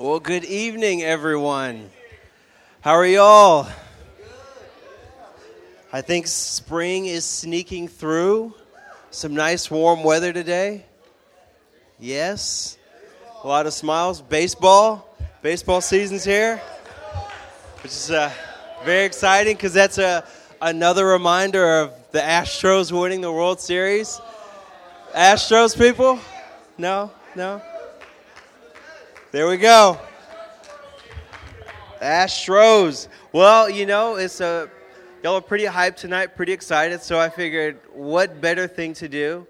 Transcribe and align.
Well, 0.00 0.20
good 0.20 0.44
evening, 0.44 1.02
everyone. 1.02 1.90
How 2.82 2.92
are 2.92 3.04
y'all? 3.04 3.66
I 5.92 6.02
think 6.02 6.28
spring 6.28 7.06
is 7.06 7.24
sneaking 7.24 7.88
through. 7.88 8.54
Some 9.10 9.34
nice 9.34 9.68
warm 9.68 10.04
weather 10.04 10.32
today. 10.32 10.84
Yes. 11.98 12.78
A 13.42 13.48
lot 13.48 13.66
of 13.66 13.72
smiles. 13.72 14.22
Baseball. 14.22 15.18
Baseball 15.42 15.80
season's 15.80 16.22
here. 16.22 16.58
Which 17.82 17.90
is 17.90 18.12
uh, 18.12 18.30
very 18.84 19.04
exciting 19.04 19.56
because 19.56 19.72
that's 19.72 19.98
a, 19.98 20.24
another 20.62 21.06
reminder 21.06 21.80
of 21.80 21.92
the 22.12 22.20
Astros 22.20 22.92
winning 22.92 23.20
the 23.20 23.32
World 23.32 23.58
Series. 23.58 24.20
Astros, 25.12 25.76
people? 25.76 26.20
No? 26.78 27.10
No? 27.34 27.60
There 29.30 29.46
we 29.46 29.58
go. 29.58 30.00
Astros. 32.00 33.08
Well, 33.30 33.68
you 33.68 33.84
know, 33.84 34.16
it's 34.16 34.40
a 34.40 34.70
y'all 35.22 35.34
are 35.34 35.42
pretty 35.42 35.64
hyped 35.64 35.96
tonight, 35.96 36.34
pretty 36.34 36.52
excited. 36.52 37.02
So 37.02 37.20
I 37.20 37.28
figured, 37.28 37.78
what 37.92 38.40
better 38.40 38.66
thing 38.66 38.94
to 38.94 39.08
do 39.08 39.46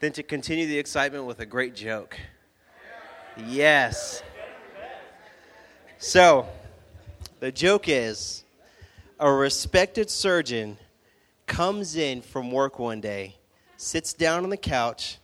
than 0.00 0.10
to 0.14 0.24
continue 0.24 0.66
the 0.66 0.76
excitement 0.76 1.26
with 1.26 1.38
a 1.38 1.46
great 1.46 1.76
joke? 1.76 2.18
Yes. 3.46 4.24
So, 5.98 6.48
the 7.38 7.52
joke 7.52 7.88
is, 7.88 8.42
a 9.20 9.30
respected 9.30 10.10
surgeon 10.10 10.76
comes 11.46 11.94
in 11.94 12.20
from 12.20 12.50
work 12.50 12.80
one 12.80 13.00
day, 13.00 13.36
sits 13.76 14.12
down 14.12 14.42
on 14.42 14.50
the 14.50 14.56
couch, 14.56 15.18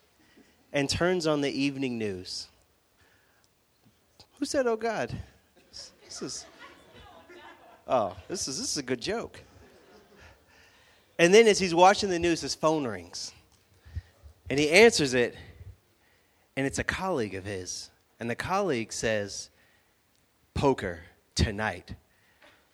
and 0.72 0.88
turns 0.88 1.26
on 1.26 1.40
the 1.40 1.50
evening 1.50 1.98
news. 1.98 2.49
Who 4.40 4.46
said, 4.46 4.66
"Oh 4.66 4.76
God"? 4.76 5.14
This 6.02 6.22
is 6.22 6.46
oh, 7.86 8.16
this 8.26 8.48
is 8.48 8.58
this 8.58 8.70
is 8.70 8.78
a 8.78 8.82
good 8.82 9.00
joke. 9.00 9.38
And 11.18 11.32
then 11.34 11.46
as 11.46 11.58
he's 11.58 11.74
watching 11.74 12.08
the 12.08 12.18
news, 12.18 12.40
his 12.40 12.54
phone 12.54 12.86
rings, 12.86 13.32
and 14.48 14.58
he 14.58 14.70
answers 14.70 15.12
it, 15.12 15.36
and 16.56 16.66
it's 16.66 16.78
a 16.78 16.84
colleague 16.84 17.34
of 17.34 17.44
his, 17.44 17.90
and 18.18 18.30
the 18.30 18.34
colleague 18.34 18.94
says, 18.94 19.50
"Poker 20.54 21.00
tonight. 21.34 21.94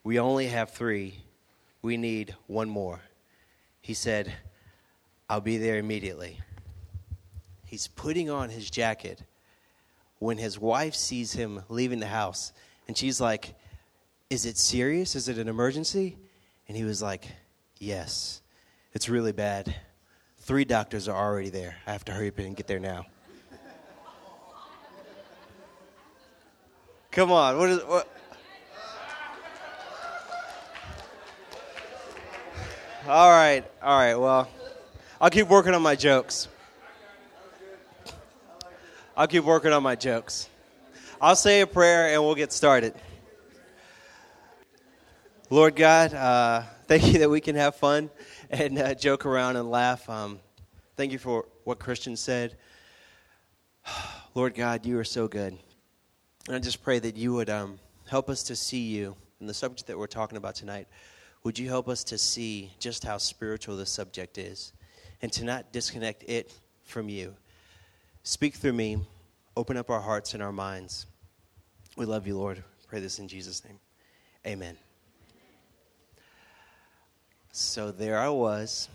We 0.05 0.20
only 0.20 0.47
have 0.47 0.70
three. 0.70 1.25
We 1.83 1.97
need 1.97 2.36
one 2.47 2.69
more." 2.69 3.01
He 3.80 3.92
said, 3.92 4.33
"I'll 5.28 5.41
be 5.41 5.58
there 5.58 5.78
immediately." 5.78 6.41
He's 7.64 7.89
putting 7.89 8.30
on 8.30 8.51
his 8.51 8.70
jacket 8.70 9.25
when 10.19 10.39
his 10.39 10.59
wife 10.59 10.95
sees 10.95 11.33
him 11.33 11.62
leaving 11.69 12.00
the 12.00 12.06
house 12.06 12.53
and 12.89 12.97
she's 12.97 13.20
like, 13.20 13.55
Is 14.31 14.47
it 14.47 14.56
serious? 14.58 15.14
Is 15.14 15.28
it 15.28 15.39
an 15.39 15.48
emergency? 15.48 16.17
And 16.69 16.77
he 16.77 16.84
was 16.84 17.03
like, 17.03 17.27
Yes, 17.78 18.41
it's 18.92 19.08
really 19.08 19.33
bad. 19.33 19.75
Three 20.39 20.64
doctors 20.64 21.08
are 21.08 21.17
already 21.17 21.50
there. 21.50 21.77
I 21.86 21.92
have 21.92 22.05
to 22.06 22.12
hurry 22.12 22.28
up 22.28 22.39
and 22.39 22.56
get 22.56 22.67
there 22.67 22.78
now. 22.78 23.06
Come 27.11 27.33
on, 27.33 27.56
what 27.56 27.70
is 27.70 27.83
what? 27.84 28.08
All 33.08 33.30
right, 33.30 33.64
all 33.83 33.98
right. 33.98 34.17
Well, 34.17 34.48
I'll 35.20 35.30
keep 35.30 35.48
working 35.48 35.75
on 35.75 35.80
my 35.80 35.95
jokes. 35.95 36.48
I'll 39.19 39.27
keep 39.27 39.45
working 39.45 39.72
on 39.72 39.83
my 39.83 39.95
jokes. 39.95 40.50
I'll 41.22 41.36
say 41.36 41.62
a 41.62 41.67
prayer 41.67 42.12
and 42.12 42.22
we'll 42.22 42.34
get 42.34 42.53
started. 42.53 42.92
Lord 45.48 45.75
God, 45.75 46.12
uh, 46.12 46.64
thank 46.86 47.06
you 47.06 47.20
that 47.20 47.31
we 47.31 47.41
can 47.41 47.56
have 47.56 47.77
fun 47.77 48.11
and 48.50 48.78
uh, 48.78 48.92
joke 48.92 49.25
around 49.25 49.57
and 49.57 49.70
laugh. 49.70 50.07
Um, 50.11 50.39
thank 50.98 51.13
you 51.13 51.18
for 51.18 51.46
what 51.64 51.79
Christian 51.79 52.14
said. 52.14 52.58
Lord 54.35 54.55
God, 54.55 54.85
you 54.85 54.98
are 54.98 55.05
so 55.05 55.27
good. 55.29 55.57
And 56.46 56.55
I 56.55 56.58
just 56.58 56.83
pray 56.83 56.98
that 56.98 57.17
you 57.17 57.33
would 57.33 57.48
um, 57.48 57.79
help 58.08 58.29
us 58.29 58.42
to 58.42 58.55
see 58.55 58.83
you 58.83 59.17
in 59.40 59.46
the 59.46 59.55
subject 59.55 59.86
that 59.86 59.98
we're 59.98 60.08
talking 60.08 60.36
about 60.36 60.57
tonight. 60.57 60.89
Would 61.42 61.58
you 61.58 61.69
help 61.69 61.89
us 61.89 62.05
to 62.05 62.19
see 62.19 62.70
just 62.80 63.02
how 63.02 63.17
spiritual 63.17 63.79
this 63.79 63.89
subject 63.89 64.36
is 64.36 64.74
and 65.23 65.33
to 65.33 65.45
not 65.45 65.73
disconnect 65.73 66.23
it 66.24 66.52
from 66.85 67.08
you? 67.08 67.35
Speak 68.29 68.57
through 68.57 68.73
me. 68.73 68.98
Open 69.56 69.78
up 69.78 69.89
our 69.89 70.00
hearts 70.00 70.34
and 70.34 70.42
our 70.42 70.52
minds. 70.52 71.06
We 71.96 72.05
love 72.05 72.27
you, 72.27 72.36
Lord. 72.36 72.62
Pray 72.89 73.00
this 73.00 73.18
in 73.18 73.27
Jesus' 73.27 73.64
name. 73.64 73.78
Amen. 74.46 74.77
So 77.52 77.90
there 77.90 78.18
I 78.18 78.28
was. 78.28 78.90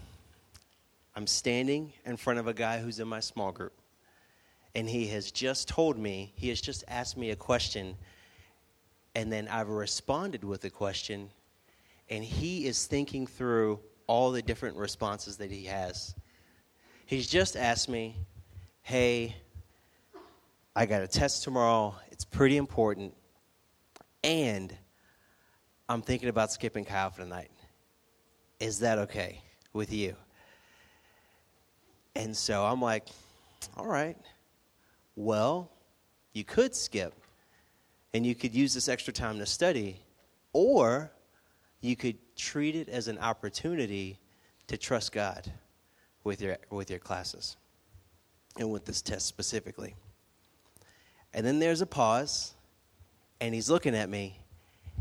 I'm 1.16 1.25
standing 1.25 1.94
in 2.05 2.16
front 2.16 2.38
of 2.38 2.47
a 2.47 2.53
guy 2.53 2.77
who's 2.77 3.00
in 3.00 3.07
my 3.07 3.21
small 3.21 3.51
group. 3.51 3.73
And 4.75 4.88
he 4.88 5.07
has 5.07 5.31
just 5.31 5.67
told 5.67 5.97
me, 5.97 6.31
he 6.35 6.50
has 6.50 6.61
just 6.61 6.83
asked 6.88 7.17
me 7.17 7.31
a 7.31 7.35
question. 7.35 7.97
And 9.16 9.31
then 9.31 9.47
I've 9.47 9.69
responded 9.69 10.44
with 10.44 10.63
a 10.63 10.69
question. 10.69 11.31
And 12.07 12.23
he 12.23 12.67
is 12.67 12.85
thinking 12.85 13.25
through 13.25 13.79
all 14.05 14.29
the 14.29 14.44
different 14.44 14.77
responses 14.77 15.38
that 15.38 15.50
he 15.50 15.66
has. 15.66 16.13
He's 17.07 17.27
just 17.27 17.57
asked 17.57 17.89
me, 17.89 18.16
hey, 18.83 19.35
I 20.73 20.85
got 20.85 21.01
a 21.01 21.07
test 21.07 21.43
tomorrow. 21.43 21.95
It's 22.11 22.23
pretty 22.23 22.55
important. 22.55 23.13
And 24.23 24.73
I'm 25.89 26.01
thinking 26.01 26.29
about 26.29 26.51
skipping 26.51 26.85
Chi 26.85 26.95
Alpha 26.95 27.21
tonight. 27.21 27.51
Is 28.59 28.79
that 28.79 28.97
okay 28.99 29.41
with 29.73 29.91
you? 29.91 30.15
And 32.15 32.35
so 32.35 32.63
I'm 32.63 32.81
like, 32.81 33.09
all 33.75 33.85
right. 33.85 34.15
Well, 35.17 35.69
you 36.31 36.45
could 36.45 36.73
skip 36.73 37.13
and 38.13 38.25
you 38.25 38.33
could 38.33 38.53
use 38.53 38.73
this 38.73 38.88
extra 38.88 39.11
time 39.11 39.39
to 39.39 39.45
study, 39.45 39.99
or 40.53 41.11
you 41.81 41.97
could 41.97 42.17
treat 42.38 42.75
it 42.75 42.88
as 42.88 43.09
an 43.09 43.17
opportunity 43.17 44.19
to 44.67 44.77
trust 44.77 45.11
God 45.11 45.51
with 46.23 46.41
your, 46.41 46.57
with 46.69 46.89
your 46.89 46.99
classes 46.99 47.57
and 48.57 48.71
with 48.71 48.85
this 48.85 49.01
test 49.01 49.25
specifically. 49.25 49.95
And 51.34 51.46
then 51.46 51.59
there's 51.59 51.81
a 51.81 51.86
pause, 51.86 52.53
and 53.40 53.53
he's 53.56 53.69
looking 53.69 53.96
at 53.96 54.09
me, 54.09 54.38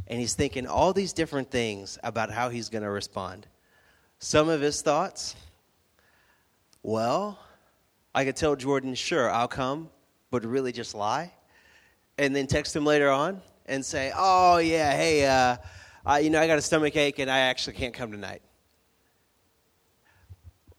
and 0.06 0.20
he's 0.20 0.34
thinking 0.34 0.66
all 0.66 0.92
these 0.92 1.12
different 1.12 1.50
things 1.50 1.98
about 2.02 2.30
how 2.30 2.48
he's 2.48 2.68
going 2.68 2.84
to 2.84 2.90
respond. 2.90 3.46
Some 4.18 4.48
of 4.48 4.60
his 4.60 4.82
thoughts, 4.82 5.34
well, 6.82 7.38
I 8.14 8.24
could 8.24 8.36
tell 8.36 8.56
Jordan, 8.56 8.94
sure, 8.94 9.30
I'll 9.30 9.48
come, 9.48 9.90
but 10.30 10.44
really 10.44 10.72
just 10.72 10.94
lie. 10.94 11.32
And 12.18 12.34
then 12.34 12.46
text 12.46 12.74
him 12.76 12.84
later 12.84 13.10
on 13.10 13.40
and 13.66 13.84
say, 13.84 14.12
oh, 14.16 14.58
yeah, 14.58 14.92
hey, 14.92 15.26
uh, 15.26 16.16
you 16.16 16.30
know, 16.30 16.40
I 16.40 16.46
got 16.46 16.58
a 16.58 16.62
stomach 16.62 16.96
ache 16.96 17.18
and 17.18 17.30
I 17.30 17.38
actually 17.40 17.74
can't 17.74 17.94
come 17.94 18.10
tonight. 18.10 18.42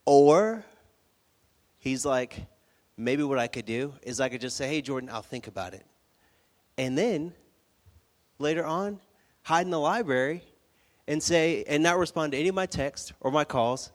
Or 0.04 0.64
he's 1.78 2.04
like, 2.04 2.42
maybe 3.04 3.22
what 3.22 3.38
I 3.38 3.46
could 3.46 3.64
do 3.64 3.94
is 4.02 4.20
I 4.20 4.28
could 4.28 4.40
just 4.40 4.56
say, 4.56 4.68
hey, 4.68 4.80
Jordan, 4.80 5.10
I'll 5.10 5.22
think 5.22 5.46
about 5.46 5.74
it. 5.74 5.84
And 6.78 6.96
then 6.96 7.32
later 8.38 8.64
on, 8.64 9.00
hide 9.42 9.66
in 9.66 9.70
the 9.70 9.80
library 9.80 10.42
and 11.08 11.22
say, 11.22 11.64
and 11.66 11.82
not 11.82 11.98
respond 11.98 12.32
to 12.32 12.38
any 12.38 12.48
of 12.48 12.54
my 12.54 12.66
texts 12.66 13.12
or 13.20 13.30
my 13.30 13.44
calls 13.44 13.90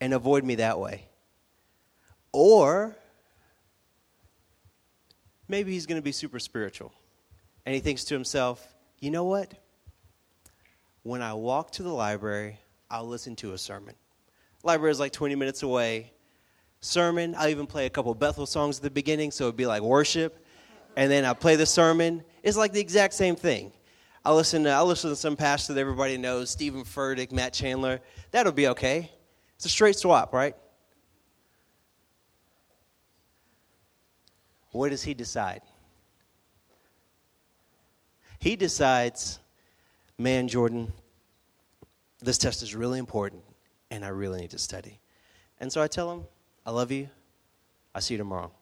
and 0.00 0.14
avoid 0.14 0.44
me 0.44 0.56
that 0.56 0.78
way. 0.78 1.08
Or 2.32 2.96
maybe 5.48 5.72
he's 5.72 5.86
going 5.86 6.00
to 6.00 6.04
be 6.04 6.12
super 6.12 6.38
spiritual 6.38 6.92
and 7.66 7.74
he 7.74 7.80
thinks 7.80 8.04
to 8.04 8.14
himself, 8.14 8.66
you 8.98 9.10
know 9.10 9.24
what? 9.24 9.52
When 11.02 11.20
I 11.20 11.34
walk 11.34 11.72
to 11.72 11.82
the 11.82 11.92
library, 11.92 12.58
I'll 12.90 13.06
listen 13.06 13.36
to 13.36 13.52
a 13.52 13.58
sermon. 13.58 13.94
Library 14.62 14.92
is 14.92 15.00
like 15.00 15.12
20 15.12 15.34
minutes 15.34 15.62
away 15.62 16.12
sermon. 16.82 17.34
I'll 17.38 17.48
even 17.48 17.66
play 17.66 17.86
a 17.86 17.90
couple 17.90 18.14
Bethel 18.14 18.44
songs 18.44 18.76
at 18.76 18.82
the 18.82 18.90
beginning, 18.90 19.30
so 19.30 19.44
it'd 19.44 19.56
be 19.56 19.66
like 19.66 19.80
worship. 19.80 20.44
And 20.96 21.10
then 21.10 21.24
I 21.24 21.32
play 21.32 21.56
the 21.56 21.64
sermon. 21.64 22.22
It's 22.42 22.58
like 22.58 22.72
the 22.72 22.80
exact 22.80 23.14
same 23.14 23.36
thing. 23.36 23.72
I'll 24.24 24.36
listen 24.36 24.64
to, 24.64 24.70
I'll 24.70 24.86
listen 24.86 25.08
to 25.08 25.16
some 25.16 25.36
pastor 25.36 25.72
that 25.72 25.80
everybody 25.80 26.18
knows, 26.18 26.50
Steven 26.50 26.84
Furtick, 26.84 27.32
Matt 27.32 27.54
Chandler. 27.54 28.00
That'll 28.30 28.52
be 28.52 28.68
okay. 28.68 29.10
It's 29.56 29.64
a 29.64 29.68
straight 29.68 29.96
swap, 29.96 30.34
right? 30.34 30.54
What 34.72 34.90
does 34.90 35.02
he 35.02 35.14
decide? 35.14 35.62
He 38.38 38.56
decides, 38.56 39.38
man, 40.18 40.48
Jordan, 40.48 40.92
this 42.20 42.38
test 42.38 42.62
is 42.62 42.74
really 42.74 42.98
important, 42.98 43.42
and 43.90 44.04
I 44.04 44.08
really 44.08 44.40
need 44.40 44.50
to 44.50 44.58
study. 44.58 45.00
And 45.60 45.72
so 45.72 45.82
I 45.82 45.88
tell 45.88 46.10
him, 46.12 46.24
I 46.64 46.70
love 46.70 46.92
you. 46.92 47.08
I'll 47.94 48.00
see 48.00 48.14
you 48.14 48.18
tomorrow. 48.18 48.52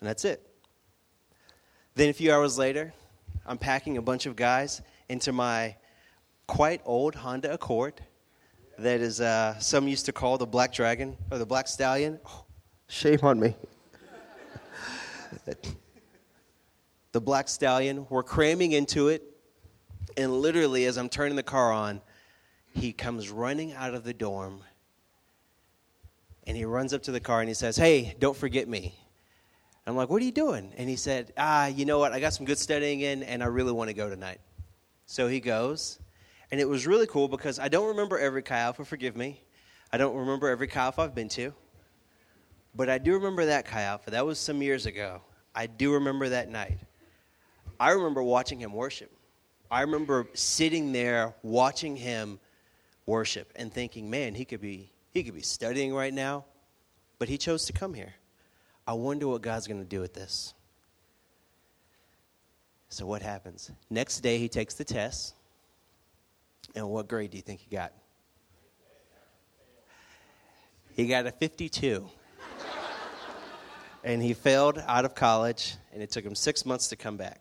And 0.00 0.08
that's 0.08 0.24
it. 0.24 0.46
Then 1.94 2.10
a 2.10 2.12
few 2.12 2.32
hours 2.32 2.58
later, 2.58 2.92
I'm 3.46 3.58
packing 3.58 3.96
a 3.96 4.02
bunch 4.02 4.26
of 4.26 4.36
guys 4.36 4.82
into 5.08 5.32
my 5.32 5.76
quite 6.46 6.82
old 6.84 7.14
Honda 7.14 7.52
Accord 7.52 7.94
that 8.78 9.00
is 9.00 9.20
uh, 9.20 9.58
some 9.58 9.88
used 9.88 10.06
to 10.06 10.12
call 10.12 10.38
the 10.38 10.46
Black 10.46 10.72
Dragon 10.72 11.16
or 11.30 11.38
the 11.38 11.46
Black 11.46 11.66
Stallion. 11.66 12.20
Oh, 12.26 12.44
shame 12.88 13.20
on 13.22 13.40
me. 13.40 13.54
the 17.12 17.20
Black 17.20 17.48
Stallion. 17.48 18.06
We're 18.10 18.22
cramming 18.22 18.72
into 18.72 19.08
it, 19.08 19.22
and 20.16 20.32
literally, 20.32 20.84
as 20.86 20.98
I'm 20.98 21.08
turning 21.08 21.36
the 21.36 21.42
car 21.42 21.72
on, 21.72 22.00
he 22.74 22.92
comes 22.92 23.30
running 23.30 23.72
out 23.72 23.94
of 23.94 24.04
the 24.04 24.14
dorm 24.14 24.62
and 26.46 26.56
he 26.56 26.64
runs 26.64 26.92
up 26.92 27.02
to 27.04 27.12
the 27.12 27.20
car 27.20 27.40
and 27.40 27.48
he 27.48 27.54
says, 27.54 27.76
Hey, 27.76 28.14
don't 28.18 28.36
forget 28.36 28.68
me. 28.68 28.94
I'm 29.86 29.96
like, 29.96 30.10
What 30.10 30.22
are 30.22 30.24
you 30.24 30.32
doing? 30.32 30.72
And 30.76 30.88
he 30.88 30.96
said, 30.96 31.32
Ah, 31.36 31.66
you 31.66 31.84
know 31.84 31.98
what? 31.98 32.12
I 32.12 32.20
got 32.20 32.32
some 32.32 32.46
good 32.46 32.58
studying 32.58 33.00
in 33.00 33.22
and 33.22 33.42
I 33.42 33.46
really 33.46 33.72
want 33.72 33.88
to 33.88 33.94
go 33.94 34.08
tonight. 34.08 34.40
So 35.06 35.28
he 35.28 35.40
goes. 35.40 35.98
And 36.50 36.60
it 36.60 36.68
was 36.68 36.86
really 36.86 37.06
cool 37.06 37.28
because 37.28 37.58
I 37.58 37.68
don't 37.68 37.88
remember 37.88 38.18
every 38.18 38.42
Chi 38.42 38.58
Alpha, 38.58 38.84
forgive 38.84 39.16
me. 39.16 39.40
I 39.90 39.96
don't 39.96 40.14
remember 40.14 40.48
every 40.48 40.66
Chi 40.66 40.80
Alpha 40.80 41.02
I've 41.02 41.14
been 41.14 41.30
to. 41.30 41.54
But 42.74 42.88
I 42.88 42.98
do 42.98 43.14
remember 43.14 43.46
that 43.46 43.66
Chi 43.66 43.82
Alpha. 43.82 44.10
That 44.10 44.24
was 44.26 44.38
some 44.38 44.62
years 44.62 44.86
ago. 44.86 45.22
I 45.54 45.66
do 45.66 45.92
remember 45.92 46.28
that 46.28 46.48
night. 46.50 46.78
I 47.78 47.90
remember 47.90 48.22
watching 48.22 48.58
him 48.58 48.72
worship. 48.72 49.10
I 49.70 49.80
remember 49.80 50.28
sitting 50.34 50.92
there 50.92 51.34
watching 51.42 51.96
him 51.96 52.38
worship 53.06 53.50
and 53.56 53.72
thinking, 53.72 54.08
man, 54.08 54.34
he 54.34 54.44
could 54.44 54.60
be 54.60 54.92
he 55.12 55.22
could 55.22 55.34
be 55.34 55.42
studying 55.42 55.94
right 55.94 56.12
now, 56.12 56.44
but 57.18 57.28
he 57.28 57.38
chose 57.38 57.66
to 57.66 57.72
come 57.72 57.94
here. 57.94 58.14
I 58.86 58.94
wonder 58.94 59.28
what 59.28 59.42
God's 59.42 59.66
going 59.66 59.80
to 59.80 59.88
do 59.88 60.00
with 60.00 60.14
this. 60.14 60.54
So, 62.88 63.06
what 63.06 63.22
happens? 63.22 63.70
Next 63.88 64.20
day, 64.20 64.38
he 64.38 64.48
takes 64.48 64.74
the 64.74 64.84
test. 64.84 65.34
And 66.74 66.88
what 66.88 67.08
grade 67.08 67.30
do 67.30 67.36
you 67.36 67.42
think 67.42 67.60
he 67.60 67.74
got? 67.74 67.92
He 70.94 71.06
got 71.06 71.26
a 71.26 71.32
52. 71.32 72.08
and 74.04 74.22
he 74.22 74.34
failed 74.34 74.82
out 74.86 75.04
of 75.04 75.14
college, 75.14 75.76
and 75.92 76.02
it 76.02 76.10
took 76.10 76.24
him 76.24 76.34
six 76.34 76.66
months 76.66 76.88
to 76.88 76.96
come 76.96 77.16
back. 77.16 77.40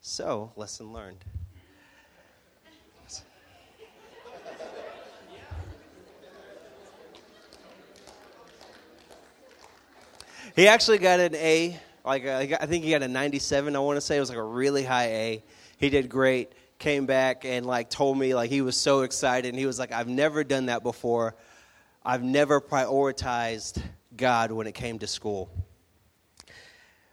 So, 0.00 0.52
lesson 0.56 0.92
learned. 0.92 1.24
He 10.56 10.66
actually 10.66 10.98
got 10.98 11.20
an 11.20 11.34
A. 11.36 11.78
Like 12.04 12.26
uh, 12.26 12.56
I 12.60 12.66
think 12.66 12.84
he 12.84 12.90
got 12.90 13.02
a 13.02 13.08
97. 13.08 13.76
I 13.76 13.78
want 13.78 13.96
to 13.96 14.00
say 14.00 14.16
it 14.16 14.20
was 14.20 14.30
like 14.30 14.38
a 14.38 14.42
really 14.42 14.84
high 14.84 15.06
A. 15.06 15.44
He 15.76 15.90
did 15.90 16.08
great. 16.08 16.52
Came 16.78 17.06
back 17.06 17.44
and 17.44 17.66
like 17.66 17.90
told 17.90 18.18
me 18.18 18.34
like 18.34 18.50
he 18.50 18.62
was 18.62 18.76
so 18.76 19.02
excited. 19.02 19.48
And 19.48 19.58
he 19.58 19.66
was 19.66 19.78
like, 19.78 19.92
"I've 19.92 20.08
never 20.08 20.42
done 20.42 20.66
that 20.66 20.82
before. 20.82 21.36
I've 22.04 22.22
never 22.22 22.60
prioritized 22.60 23.82
God 24.16 24.50
when 24.50 24.66
it 24.66 24.72
came 24.72 24.98
to 25.00 25.06
school." 25.06 25.50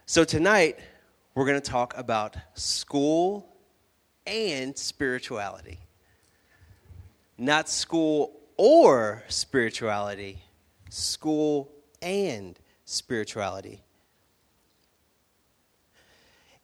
So 0.06 0.24
tonight 0.24 0.78
we're 1.34 1.44
going 1.44 1.60
to 1.60 1.70
talk 1.70 1.96
about 1.96 2.36
school 2.54 3.54
and 4.26 4.76
spirituality. 4.76 5.78
Not 7.36 7.68
school 7.68 8.40
or 8.56 9.22
spirituality, 9.28 10.42
school 10.88 11.70
and 12.00 12.58
spirituality. 12.88 13.82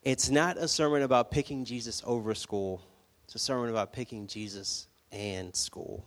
It's 0.02 0.30
not 0.30 0.56
a 0.56 0.66
sermon 0.66 1.02
about 1.02 1.30
picking 1.30 1.66
Jesus 1.66 2.02
over 2.06 2.34
school, 2.34 2.82
it's 3.24 3.34
a 3.34 3.38
sermon 3.38 3.68
about 3.68 3.92
picking 3.92 4.26
Jesus 4.26 4.88
and 5.12 5.54
school. 5.54 6.06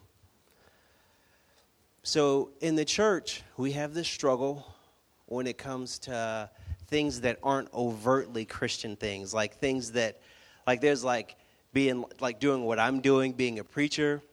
So, 2.01 2.49
in 2.61 2.75
the 2.75 2.85
church, 2.85 3.43
we 3.57 3.73
have 3.73 3.93
this 3.93 4.07
struggle 4.07 4.65
when 5.27 5.45
it 5.45 5.59
comes 5.59 5.99
to 5.99 6.49
things 6.87 7.21
that 7.21 7.37
aren't 7.43 7.71
overtly 7.71 8.45
Christian 8.45 8.95
things, 8.95 9.35
like 9.35 9.57
things 9.57 9.91
that, 9.91 10.19
like, 10.65 10.81
there's 10.81 11.03
like 11.03 11.35
being, 11.73 12.05
like, 12.19 12.39
doing 12.39 12.63
what 12.63 12.79
I'm 12.79 13.01
doing, 13.01 13.33
being 13.33 13.59
a 13.59 13.63
preacher, 13.63 14.23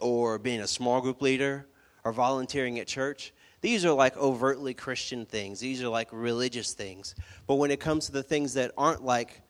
or 0.00 0.38
being 0.38 0.60
a 0.60 0.66
small 0.66 1.00
group 1.00 1.22
leader, 1.22 1.66
or 2.04 2.12
volunteering 2.12 2.78
at 2.78 2.88
church. 2.88 3.32
These 3.62 3.84
are 3.84 3.92
like 3.92 4.16
overtly 4.16 4.74
Christian 4.74 5.24
things, 5.24 5.60
these 5.60 5.82
are 5.82 5.88
like 5.88 6.08
religious 6.12 6.74
things. 6.74 7.14
But 7.46 7.54
when 7.54 7.70
it 7.70 7.80
comes 7.80 8.06
to 8.06 8.12
the 8.12 8.22
things 8.22 8.54
that 8.54 8.72
aren't 8.76 9.04
like 9.04 9.40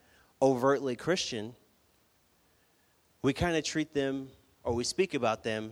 overtly 0.41 0.95
Christian, 0.95 1.55
we 3.23 3.33
kind 3.33 3.57
of 3.57 3.63
treat 3.63 3.93
them 3.93 4.29
or 4.63 4.73
we 4.73 4.83
speak 4.83 5.15
about 5.15 5.43
them 5.43 5.71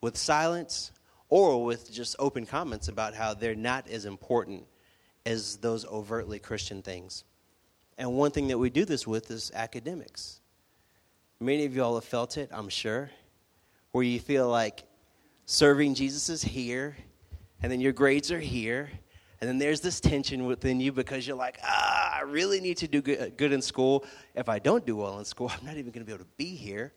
with 0.00 0.16
silence 0.16 0.92
or 1.28 1.62
with 1.62 1.92
just 1.92 2.16
open 2.18 2.46
comments 2.46 2.88
about 2.88 3.14
how 3.14 3.34
they're 3.34 3.54
not 3.54 3.86
as 3.88 4.06
important 4.06 4.64
as 5.26 5.58
those 5.58 5.86
overtly 5.86 6.38
Christian 6.38 6.80
things. 6.80 7.24
And 7.98 8.14
one 8.14 8.30
thing 8.30 8.48
that 8.48 8.58
we 8.58 8.70
do 8.70 8.86
this 8.86 9.06
with 9.06 9.30
is 9.30 9.52
academics. 9.54 10.40
Many 11.38 11.66
of 11.66 11.76
y'all 11.76 11.94
have 11.96 12.04
felt 12.04 12.38
it, 12.38 12.48
I'm 12.50 12.70
sure, 12.70 13.10
where 13.90 14.04
you 14.04 14.18
feel 14.20 14.48
like 14.48 14.84
serving 15.44 15.94
Jesus 15.94 16.30
is 16.30 16.42
here 16.42 16.96
and 17.62 17.70
then 17.70 17.80
your 17.80 17.92
grades 17.92 18.32
are 18.32 18.40
here, 18.40 18.90
and 19.40 19.48
then 19.48 19.58
there's 19.58 19.80
this 19.80 20.00
tension 20.00 20.46
within 20.46 20.80
you 20.80 20.92
because 20.92 21.26
you're 21.26 21.36
like, 21.36 21.58
ah, 21.64 22.18
I 22.18 22.22
really 22.22 22.60
need 22.60 22.76
to 22.78 22.88
do 22.88 23.02
good, 23.02 23.52
in 23.52 23.62
school. 23.62 24.04
If 24.34 24.48
I 24.48 24.58
don't 24.58 24.86
do 24.86 24.96
well 24.96 25.18
in 25.18 25.24
school, 25.24 25.50
I'm 25.58 25.66
not 25.66 25.76
even 25.76 25.90
going 25.90 26.04
to 26.04 26.06
be 26.06 26.12
able 26.12 26.24
to 26.24 26.30
be 26.36 26.54
here. 26.54 26.92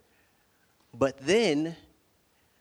But 0.94 1.18
then 1.20 1.76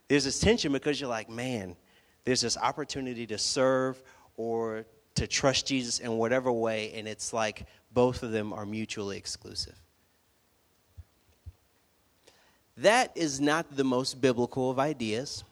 there's 0.09 0.25
this 0.25 0.41
tension 0.41 0.73
because 0.73 1.01
you're 1.01 1.11
like, 1.11 1.29
man, 1.29 1.77
there's 2.25 2.41
this 2.41 2.57
opportunity 2.57 3.27
to 3.27 3.39
serve 3.39 4.03
or 4.37 4.87
to 5.15 5.27
trust 5.27 5.67
Jesus 5.67 6.01
in 6.01 6.17
whatever 6.17 6.51
way, 6.51 6.93
and 6.95 7.07
it's 7.07 7.33
like 7.33 7.67
both 7.93 8.23
of 8.23 8.33
them 8.33 8.53
are 8.53 8.67
mutually 8.67 9.17
exclusive. 9.17 9.79
That 12.77 13.13
is 13.15 13.41
not 13.41 13.77
the 13.77 13.85
most 13.85 14.21
biblical 14.21 14.71
of 14.71 14.79
ideas. 14.79 15.45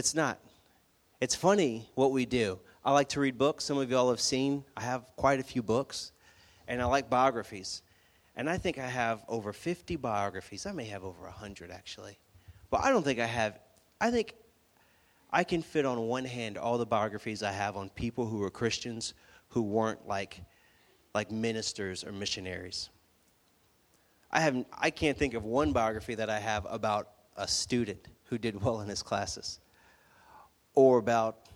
It's 0.00 0.14
not. 0.14 0.38
It's 1.20 1.34
funny 1.34 1.90
what 1.94 2.10
we 2.10 2.24
do. 2.24 2.58
I 2.82 2.90
like 2.92 3.10
to 3.10 3.20
read 3.20 3.36
books. 3.36 3.66
Some 3.66 3.76
of 3.76 3.90
y'all 3.90 4.08
have 4.08 4.18
seen, 4.18 4.64
I 4.74 4.80
have 4.80 5.04
quite 5.14 5.40
a 5.40 5.42
few 5.42 5.62
books, 5.62 6.12
and 6.66 6.80
I 6.80 6.86
like 6.86 7.10
biographies. 7.10 7.82
And 8.34 8.48
I 8.48 8.56
think 8.56 8.78
I 8.78 8.86
have 8.86 9.22
over 9.28 9.52
50 9.52 9.96
biographies. 9.96 10.64
I 10.64 10.72
may 10.72 10.86
have 10.86 11.04
over 11.04 11.24
100 11.24 11.70
actually. 11.70 12.16
But 12.70 12.82
I 12.82 12.88
don't 12.88 13.02
think 13.02 13.18
I 13.18 13.26
have, 13.26 13.58
I 14.00 14.10
think 14.10 14.36
I 15.30 15.44
can 15.44 15.60
fit 15.60 15.84
on 15.84 15.98
one 16.08 16.24
hand 16.24 16.56
all 16.56 16.78
the 16.78 16.86
biographies 16.86 17.42
I 17.42 17.52
have 17.52 17.76
on 17.76 17.90
people 17.90 18.26
who 18.26 18.38
were 18.38 18.50
Christians 18.50 19.12
who 19.48 19.60
weren't 19.60 20.08
like, 20.08 20.40
like 21.14 21.30
ministers 21.30 22.04
or 22.04 22.12
missionaries. 22.12 22.88
I, 24.32 24.40
have, 24.40 24.64
I 24.72 24.88
can't 24.88 25.18
think 25.18 25.34
of 25.34 25.44
one 25.44 25.74
biography 25.74 26.14
that 26.14 26.30
I 26.30 26.38
have 26.38 26.66
about 26.70 27.10
a 27.36 27.46
student 27.46 28.08
who 28.24 28.38
did 28.38 28.62
well 28.62 28.80
in 28.80 28.88
his 28.88 29.02
classes 29.02 29.60
or 30.74 30.98
about, 30.98 31.48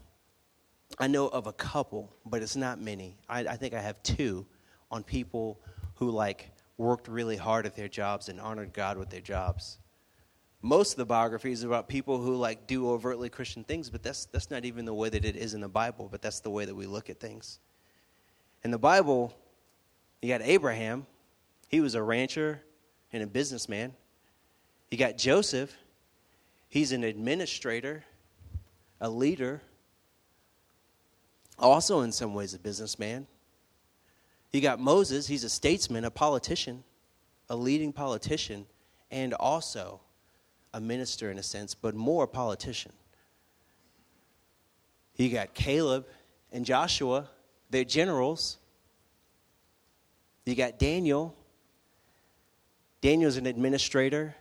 I 0.98 1.06
know 1.06 1.28
of 1.28 1.46
a 1.46 1.52
couple, 1.52 2.12
but 2.26 2.42
it's 2.42 2.56
not 2.56 2.80
many. 2.80 3.16
I, 3.28 3.40
I 3.40 3.56
think 3.56 3.74
I 3.74 3.80
have 3.80 4.02
two 4.02 4.46
on 4.90 5.02
people 5.02 5.60
who 5.94 6.10
like 6.10 6.50
worked 6.76 7.08
really 7.08 7.36
hard 7.36 7.66
at 7.66 7.76
their 7.76 7.88
jobs 7.88 8.28
and 8.28 8.40
honored 8.40 8.72
God 8.72 8.98
with 8.98 9.10
their 9.10 9.20
jobs. 9.20 9.78
Most 10.62 10.92
of 10.92 10.96
the 10.96 11.04
biographies 11.04 11.62
are 11.62 11.68
about 11.68 11.88
people 11.88 12.18
who 12.18 12.36
like 12.36 12.66
do 12.66 12.90
overtly 12.90 13.28
Christian 13.28 13.64
things, 13.64 13.90
but 13.90 14.02
that's 14.02 14.24
that's 14.26 14.50
not 14.50 14.64
even 14.64 14.84
the 14.84 14.94
way 14.94 15.08
that 15.08 15.24
it 15.24 15.36
is 15.36 15.54
in 15.54 15.60
the 15.60 15.68
Bible, 15.68 16.08
but 16.10 16.22
that's 16.22 16.40
the 16.40 16.50
way 16.50 16.64
that 16.64 16.74
we 16.74 16.86
look 16.86 17.10
at 17.10 17.20
things. 17.20 17.58
In 18.64 18.70
the 18.70 18.78
Bible, 18.78 19.36
you 20.22 20.28
got 20.28 20.40
Abraham, 20.42 21.06
he 21.68 21.80
was 21.80 21.94
a 21.94 22.02
rancher 22.02 22.62
and 23.12 23.22
a 23.22 23.26
businessman. 23.26 23.92
You 24.90 24.96
got 24.96 25.18
Joseph, 25.18 25.76
he's 26.68 26.92
an 26.92 27.04
administrator 27.04 28.04
a 29.04 29.10
leader, 29.10 29.60
also 31.58 32.00
in 32.00 32.10
some 32.10 32.32
ways 32.32 32.54
a 32.54 32.58
businessman. 32.58 33.26
You 34.50 34.62
got 34.62 34.80
Moses, 34.80 35.26
he's 35.26 35.44
a 35.44 35.50
statesman, 35.50 36.06
a 36.06 36.10
politician, 36.10 36.82
a 37.50 37.54
leading 37.54 37.92
politician, 37.92 38.64
and 39.10 39.34
also 39.34 40.00
a 40.72 40.80
minister 40.80 41.30
in 41.30 41.36
a 41.36 41.42
sense, 41.42 41.74
but 41.74 41.94
more 41.94 42.24
a 42.24 42.26
politician. 42.26 42.92
You 45.16 45.28
got 45.28 45.52
Caleb 45.52 46.06
and 46.50 46.64
Joshua, 46.64 47.28
they're 47.68 47.84
generals. 47.84 48.56
You 50.46 50.54
got 50.54 50.78
Daniel. 50.78 51.36
Daniel's 53.02 53.36
an 53.36 53.44
administrator, 53.44 54.34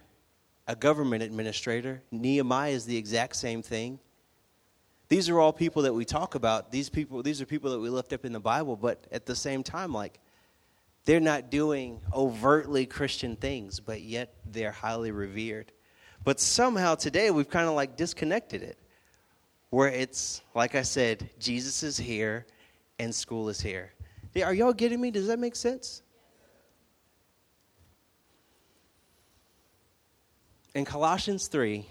a 0.67 0.75
government 0.77 1.22
administrator. 1.22 2.01
Nehemiah 2.12 2.72
is 2.72 2.86
the 2.86 2.96
exact 2.96 3.36
same 3.36 3.62
thing. 3.62 4.00
These 5.13 5.29
are 5.29 5.39
all 5.39 5.53
people 5.53 5.84
that 5.84 5.93
we 5.93 6.05
talk 6.05 6.34
about. 6.34 6.72
These 6.72 6.89
people, 6.89 7.22
these 7.22 7.39
are 7.39 7.46
people 7.46 7.70
that 7.70 7.79
we 7.79 7.88
lift 7.89 8.13
up 8.13 8.25
in 8.25 8.34
the 8.34 8.39
Bible, 8.39 8.75
but 8.75 9.05
at 9.12 9.27
the 9.27 9.36
same 9.36 9.62
time, 9.62 9.93
like, 9.93 10.20
they're 11.05 11.20
not 11.20 11.51
doing 11.51 12.01
overtly 12.12 12.88
Christian 12.88 13.36
things, 13.36 13.79
but 13.79 14.01
yet 14.01 14.34
they're 14.43 14.72
highly 14.72 15.12
revered. 15.12 15.72
But 16.24 16.39
somehow 16.39 16.96
today 16.96 17.29
we've 17.29 17.48
kind 17.48 17.67
of 17.67 17.75
like 17.75 17.96
disconnected 17.96 18.63
it, 18.63 18.79
where 19.70 19.88
it's, 19.88 20.41
like 20.55 20.74
I 20.74 20.82
said, 20.82 21.29
Jesus 21.39 21.84
is 21.84 21.96
here 21.96 22.48
and 22.98 23.13
school 23.13 23.50
is 23.50 23.62
here. 23.62 23.93
Are 24.43 24.51
y'all 24.51 24.74
getting 24.74 25.00
me? 25.00 25.12
Does 25.12 25.27
that 25.27 25.38
make 25.38 25.55
sense? 25.55 26.01
In 30.74 30.86
Colossians 30.86 31.50
3, 31.50 31.86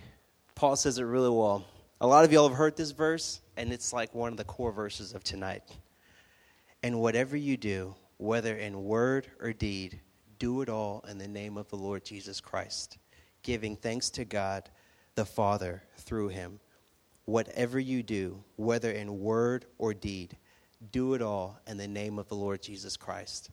Paul 0.56 0.74
says 0.74 0.98
it 0.98 1.04
really 1.04 1.30
well. 1.30 1.64
A 2.02 2.06
lot 2.12 2.24
of 2.24 2.32
y'all 2.32 2.48
have 2.48 2.58
heard 2.58 2.76
this 2.76 2.90
verse, 2.90 3.40
and 3.56 3.72
it's 3.72 3.92
like 3.92 4.12
one 4.12 4.32
of 4.32 4.36
the 4.36 4.42
core 4.42 4.72
verses 4.72 5.12
of 5.12 5.22
tonight. 5.22 5.62
And 6.82 6.98
whatever 6.98 7.36
you 7.36 7.56
do, 7.56 7.94
whether 8.16 8.56
in 8.56 8.82
word 8.82 9.28
or 9.40 9.52
deed, 9.52 10.00
do 10.40 10.62
it 10.62 10.68
all 10.68 11.04
in 11.08 11.18
the 11.18 11.28
name 11.28 11.56
of 11.56 11.68
the 11.68 11.76
Lord 11.76 12.04
Jesus 12.04 12.40
Christ, 12.40 12.98
giving 13.44 13.76
thanks 13.76 14.10
to 14.10 14.24
God 14.24 14.68
the 15.14 15.24
Father 15.24 15.84
through 15.96 16.30
him. 16.30 16.58
Whatever 17.26 17.78
you 17.78 18.02
do, 18.02 18.42
whether 18.56 18.90
in 18.90 19.20
word 19.20 19.66
or 19.78 19.94
deed, 19.94 20.36
do 20.90 21.14
it 21.14 21.22
all 21.22 21.60
in 21.68 21.76
the 21.76 21.86
name 21.86 22.18
of 22.18 22.26
the 22.26 22.34
Lord 22.34 22.62
Jesus 22.62 22.96
Christ. 22.96 23.52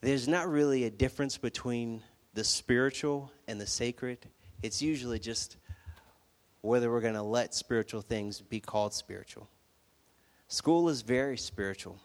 There's 0.00 0.26
not 0.26 0.48
really 0.48 0.84
a 0.84 0.90
difference 0.90 1.36
between 1.36 2.02
the 2.32 2.44
spiritual 2.44 3.30
and 3.46 3.60
the 3.60 3.66
sacred. 3.66 4.20
It's 4.62 4.80
usually 4.80 5.18
just 5.18 5.58
whether 6.60 6.90
we're 6.90 7.00
going 7.00 7.14
to 7.14 7.22
let 7.22 7.54
spiritual 7.54 8.02
things 8.02 8.40
be 8.40 8.60
called 8.60 8.92
spiritual. 8.94 9.48
School 10.48 10.88
is 10.88 11.02
very 11.02 11.36
spiritual. 11.36 11.98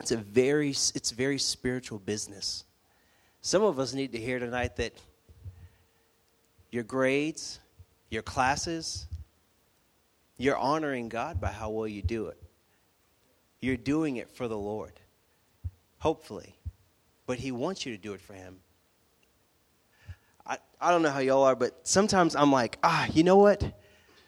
It's 0.00 0.12
a 0.12 0.16
very 0.16 0.70
it's 0.70 1.10
very 1.12 1.38
spiritual 1.38 1.98
business. 1.98 2.64
Some 3.42 3.62
of 3.62 3.78
us 3.78 3.94
need 3.94 4.12
to 4.12 4.18
hear 4.18 4.38
tonight 4.38 4.76
that 4.76 4.94
your 6.70 6.82
grades, 6.82 7.60
your 8.10 8.22
classes, 8.22 9.06
you're 10.38 10.56
honoring 10.56 11.08
God 11.08 11.40
by 11.40 11.48
how 11.48 11.70
well 11.70 11.86
you 11.86 12.02
do 12.02 12.26
it. 12.26 12.42
You're 13.60 13.76
doing 13.76 14.16
it 14.16 14.30
for 14.30 14.48
the 14.48 14.58
Lord. 14.58 14.92
Hopefully. 15.98 16.56
But 17.26 17.38
he 17.38 17.52
wants 17.52 17.86
you 17.86 17.92
to 17.96 18.02
do 18.02 18.12
it 18.12 18.20
for 18.20 18.34
him. 18.34 18.56
I, 20.46 20.58
I 20.80 20.90
don't 20.90 21.02
know 21.02 21.10
how 21.10 21.20
y'all 21.20 21.44
are, 21.44 21.56
but 21.56 21.86
sometimes 21.86 22.36
I'm 22.36 22.52
like, 22.52 22.78
ah, 22.82 23.06
you 23.12 23.24
know 23.24 23.36
what? 23.36 23.64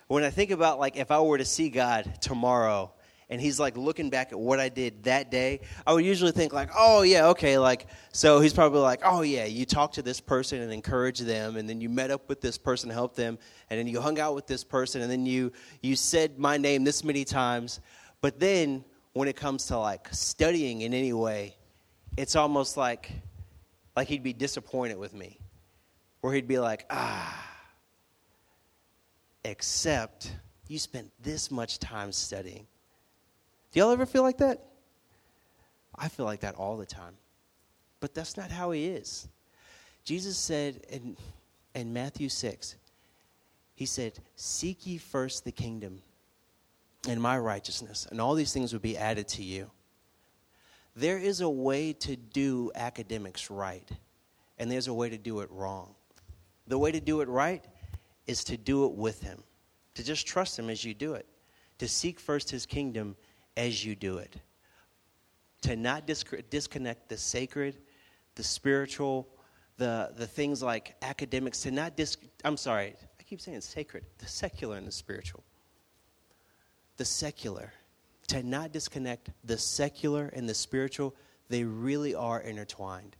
When 0.09 0.25
I 0.25 0.31
think 0.31 0.51
about 0.51 0.79
like 0.79 0.97
if 0.97 1.11
I 1.11 1.21
were 1.21 1.39
to 1.39 1.45
see 1.45 1.69
God 1.69 2.19
tomorrow 2.21 2.93
and 3.29 3.41
he's 3.41 3.59
like 3.59 3.77
looking 3.77 4.09
back 4.09 4.31
at 4.31 4.39
what 4.39 4.61
I 4.61 4.69
did 4.69 5.03
that 5.05 5.31
day, 5.31 5.61
I 5.87 5.93
would 5.93 6.05
usually 6.05 6.31
think 6.33 6.53
like, 6.53 6.71
oh 6.77 7.03
yeah, 7.03 7.29
okay, 7.29 7.59
like 7.59 7.89
so 8.13 8.41
he's 8.41 8.55
probably 8.55 8.81
like, 8.81 9.01
oh 9.05 9.23
yeah, 9.23 9.45
you 9.45 9.67
talked 9.67 9.97
to 9.97 10.03
this 10.03 10.21
person 10.21 10.61
and 10.61 10.73
encouraged 10.73 11.27
them, 11.27 11.57
and 11.57 11.69
then 11.69 11.81
you 11.81 11.89
met 11.89 12.11
up 12.11 12.29
with 12.29 12.41
this 12.41 12.57
person, 12.57 12.89
helped 12.89 13.17
them, 13.17 13.39
and 13.69 13.79
then 13.79 13.87
you 13.87 14.01
hung 14.01 14.19
out 14.21 14.35
with 14.35 14.47
this 14.47 14.63
person, 14.63 15.03
and 15.03 15.11
then 15.11 15.27
you 15.27 15.53
you 15.83 15.97
said 15.97 16.39
my 16.39 16.57
name 16.57 16.85
this 16.85 17.03
many 17.03 17.25
times, 17.25 17.81
but 18.21 18.39
then 18.39 18.85
when 19.13 19.29
it 19.29 19.37
comes 19.37 19.67
to 19.67 19.79
like 19.79 20.09
studying 20.13 20.83
in 20.83 20.95
any 20.95 21.13
way, 21.13 21.57
it's 22.17 22.37
almost 22.37 22.77
like 22.77 23.11
like 23.97 24.07
he'd 24.09 24.23
be 24.23 24.33
disappointed 24.33 24.99
with 24.99 25.13
me 25.13 25.41
where 26.21 26.35
he'd 26.35 26.49
be 26.49 26.59
like, 26.59 26.87
ah, 26.91 27.47
except 29.45 30.33
you 30.69 30.79
spent 30.79 31.11
this 31.23 31.51
much 31.51 31.79
time 31.79 32.13
studying. 32.13 32.67
Do 33.73 33.81
y'all 33.81 33.91
ever 33.91 34.07
feel 34.07 34.23
like 34.23 34.39
that? 34.39 34.65
I 35.95 36.09
feel 36.09 36.27
like 36.27 36.41
that 36.41 36.57
all 36.57 36.77
the 36.77 36.87
time. 36.87 37.15
But 38.01 38.15
that's 38.15 38.37
not 38.37 38.51
how 38.51 38.71
he 38.73 38.87
is. 38.87 39.29
Jesus 40.05 40.37
said 40.37 40.81
in, 40.89 41.17
in 41.75 41.93
Matthew 41.93 42.29
6, 42.29 42.77
he 43.75 43.87
said, 43.87 44.19
Seek 44.37 44.87
ye 44.87 44.99
first 44.99 45.45
the 45.45 45.53
kingdom 45.53 46.03
and 47.09 47.21
my 47.21 47.39
righteousness, 47.39 48.07
and 48.11 48.21
all 48.21 48.35
these 48.35 48.53
things 48.53 48.73
will 48.73 48.81
be 48.81 48.97
added 48.97 49.29
to 49.29 49.43
you. 49.43 49.71
There 50.95 51.19
is 51.19 51.41
a 51.41 51.49
way 51.49 51.93
to 51.93 52.17
do 52.17 52.73
academics 52.75 53.51
right, 53.51 53.89
and 54.59 54.71
there's 54.71 54.89
a 54.89 54.95
way 54.95 55.11
to 55.11 55.19
do 55.19 55.41
it 55.41 55.51
wrong. 55.51 55.95
The 56.67 56.79
way 56.79 56.91
to 56.93 57.01
do 57.01 57.21
it 57.21 57.29
right 57.29 57.65
is 58.27 58.43
to 58.45 58.57
do 58.57 58.87
it 58.87 58.93
with 58.93 59.23
Him, 59.23 59.43
to 59.95 60.05
just 60.05 60.27
trust 60.27 60.59
Him 60.59 60.69
as 60.69 60.85
you 60.85 60.95
do 60.95 61.15
it, 61.15 61.27
to 61.79 61.89
seek 61.89 62.19
first 62.19 62.51
His 62.51 62.67
kingdom 62.67 63.17
as 63.57 63.85
you 63.85 63.95
do 63.95 64.19
it, 64.19 64.37
to 65.63 65.77
not 65.77 66.07
disconnect 66.07 67.09
the 67.09 67.17
sacred, 67.17 67.79
the 68.35 68.43
spiritual, 68.43 69.29
the, 69.77 70.13
the 70.17 70.27
things 70.27 70.63
like 70.63 70.95
academics, 71.03 71.61
to 71.63 71.71
not 71.71 71.97
dis- 71.97 72.17
I'm 72.45 72.57
sorry, 72.57 72.95
I 73.19 73.23
keep 73.23 73.41
saying 73.41 73.61
sacred, 73.61 74.05
the 74.19 74.27
secular 74.27 74.77
and 74.77 74.87
the 74.87 74.93
spiritual. 74.93 75.45
The 76.97 77.05
secular, 77.05 77.73
to 78.29 78.43
not 78.43 78.73
disconnect 78.73 79.31
the 79.45 79.59
secular 79.59 80.31
and 80.33 80.49
the 80.49 80.55
spiritual, 80.55 81.15
they 81.49 81.65
really 81.65 82.15
are 82.15 82.41
intertwined. 82.41 83.17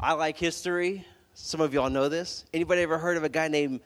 I 0.00 0.12
like 0.12 0.38
history. 0.38 1.04
Some 1.34 1.60
of 1.60 1.74
y'all 1.74 1.90
know 1.90 2.08
this. 2.08 2.44
Anybody 2.54 2.82
ever 2.82 2.98
heard 2.98 3.16
of 3.16 3.24
a 3.24 3.28
guy 3.28 3.48
named 3.48 3.80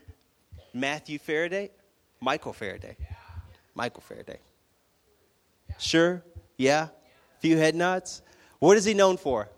Matthew 0.75 1.19
Faraday? 1.19 1.71
Michael 2.21 2.53
Faraday. 2.53 2.97
Michael 3.75 4.03
Faraday. 4.03 4.39
Sure? 5.79 6.23
Yeah? 6.59 6.89
Few 7.41 7.57
head 7.57 7.75
nods. 7.75 8.21
What 8.59 8.77
is 8.77 8.85
he 8.85 8.93
known 8.93 9.17
for? 9.17 9.49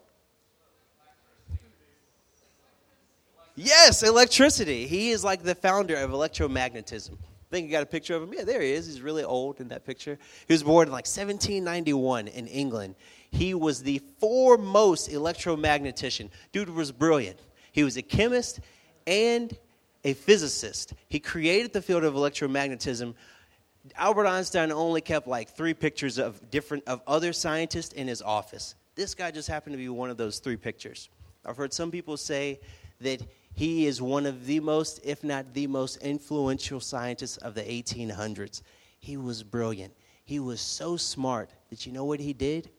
Yes, 3.56 4.02
electricity. 4.02 4.87
He 4.87 5.11
is 5.11 5.25
like 5.25 5.42
the 5.42 5.54
founder 5.54 5.96
of 5.96 6.11
electromagnetism. 6.11 7.16
Think 7.54 7.66
you 7.66 7.70
got 7.70 7.84
a 7.84 7.87
picture 7.87 8.16
of 8.16 8.25
him. 8.25 8.34
Yeah, 8.37 8.42
there 8.42 8.61
he 8.61 8.73
is. 8.73 8.87
He's 8.87 9.00
really 9.00 9.23
old 9.23 9.61
in 9.61 9.68
that 9.68 9.87
picture. 9.87 10.18
He 10.49 10.52
was 10.52 10.64
born 10.64 10.88
in 10.88 10.92
like 10.92 11.06
1791 11.06 12.26
in 12.26 12.49
England. 12.49 12.96
He 13.30 13.54
was 13.54 13.80
the 13.80 14.00
foremost 14.18 15.08
electromagnetician. 15.08 16.30
Dude 16.50 16.68
was 16.68 16.90
brilliant. 16.90 17.38
He 17.70 17.84
was 17.84 17.96
a 17.96 18.02
chemist 18.02 18.58
and 19.06 19.56
a 20.02 20.14
physicist. 20.14 20.94
He 21.08 21.20
created 21.20 21.73
the 21.73 21.80
field 21.80 22.02
of 22.02 22.14
electromagnetism. 22.14 23.14
Albert 23.94 24.26
Einstein 24.26 24.73
only 24.73 25.00
kept 25.00 25.28
like 25.28 25.49
three 25.49 25.75
pictures 25.75 26.18
of 26.18 26.50
different 26.50 26.82
of 26.88 27.02
other 27.06 27.32
scientists 27.32 27.92
in 27.92 28.08
his 28.08 28.20
office. 28.20 28.75
This 28.96 29.14
guy 29.14 29.30
just 29.30 29.46
happened 29.46 29.75
to 29.75 29.78
be 29.78 29.88
one 29.88 30.11
of 30.11 30.16
those 30.16 30.40
three 30.40 30.56
pictures. 30.56 31.08
I've 31.46 31.56
heard 31.56 31.73
some 31.73 31.92
people 31.92 32.16
say 32.16 32.58
that 33.00 33.23
he 33.54 33.87
is 33.87 34.02
one 34.02 34.26
of 34.26 34.46
the 34.46 34.58
most, 34.58 35.00
if 35.04 35.23
not 35.23 35.54
the 35.54 35.68
most 35.68 35.99
influential 35.99 36.80
scientists 36.80 37.37
of 37.37 37.54
the 37.54 37.62
1800s. 37.62 38.62
He 38.99 39.16
was 39.16 39.44
brilliant. 39.44 39.94
He 40.25 40.40
was 40.40 40.61
so 40.61 40.96
smart 40.96 41.50
that 41.70 41.87
you 41.87 41.92
know 41.92 42.04
what 42.04 42.18
he 42.18 42.32
did? 42.32 42.70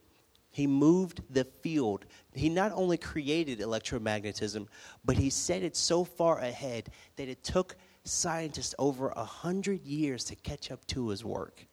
He 0.52 0.68
moved 0.68 1.22
the 1.30 1.46
field. 1.46 2.06
He 2.34 2.50
not 2.50 2.74
only 2.74 2.98
created 2.98 3.60
electromagnetism, 3.60 4.68
but 5.06 5.18
he 5.18 5.30
set 5.30 5.64
it 5.64 5.78
so 5.78 6.04
far 6.04 6.40
ahead 6.40 6.90
that 7.16 7.30
it 7.30 7.44
took 7.44 7.78
scientists 8.04 8.76
over 8.78 9.10
a 9.10 9.24
hundred 9.24 9.82
years 9.86 10.26
to 10.26 10.36
catch 10.36 10.72
up 10.72 10.86
to 10.88 11.08
his 11.10 11.24
work. 11.24 11.66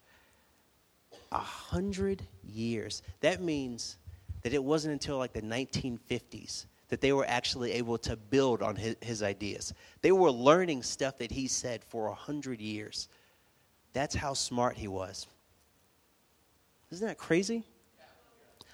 A 1.33 1.39
hundred 1.39 2.23
years. 2.45 3.03
That 3.21 3.41
means 3.41 3.99
that 4.43 4.53
it 4.53 4.63
wasn't 4.63 4.93
until 4.93 5.19
like 5.19 5.33
the 5.33 5.43
1950s 5.43 6.67
that 6.93 7.01
they 7.01 7.15
were 7.15 7.25
actually 7.27 7.73
able 7.73 7.97
to 7.97 8.17
build 8.17 8.61
on 8.61 8.77
his, 8.77 8.97
his 9.01 9.23
ideas. 9.23 9.73
They 10.03 10.13
were 10.13 10.31
learning 10.31 10.83
stuff 10.83 11.17
that 11.21 11.33
he 11.33 11.49
said 11.49 11.83
for 11.83 12.09
a 12.09 12.15
hundred 12.15 12.61
years. 12.61 13.09
That's 13.95 14.15
how 14.15 14.35
smart 14.35 14.77
he 14.77 14.89
was. 14.89 15.27
Isn't 16.91 17.07
that 17.07 17.17
crazy? 17.17 17.65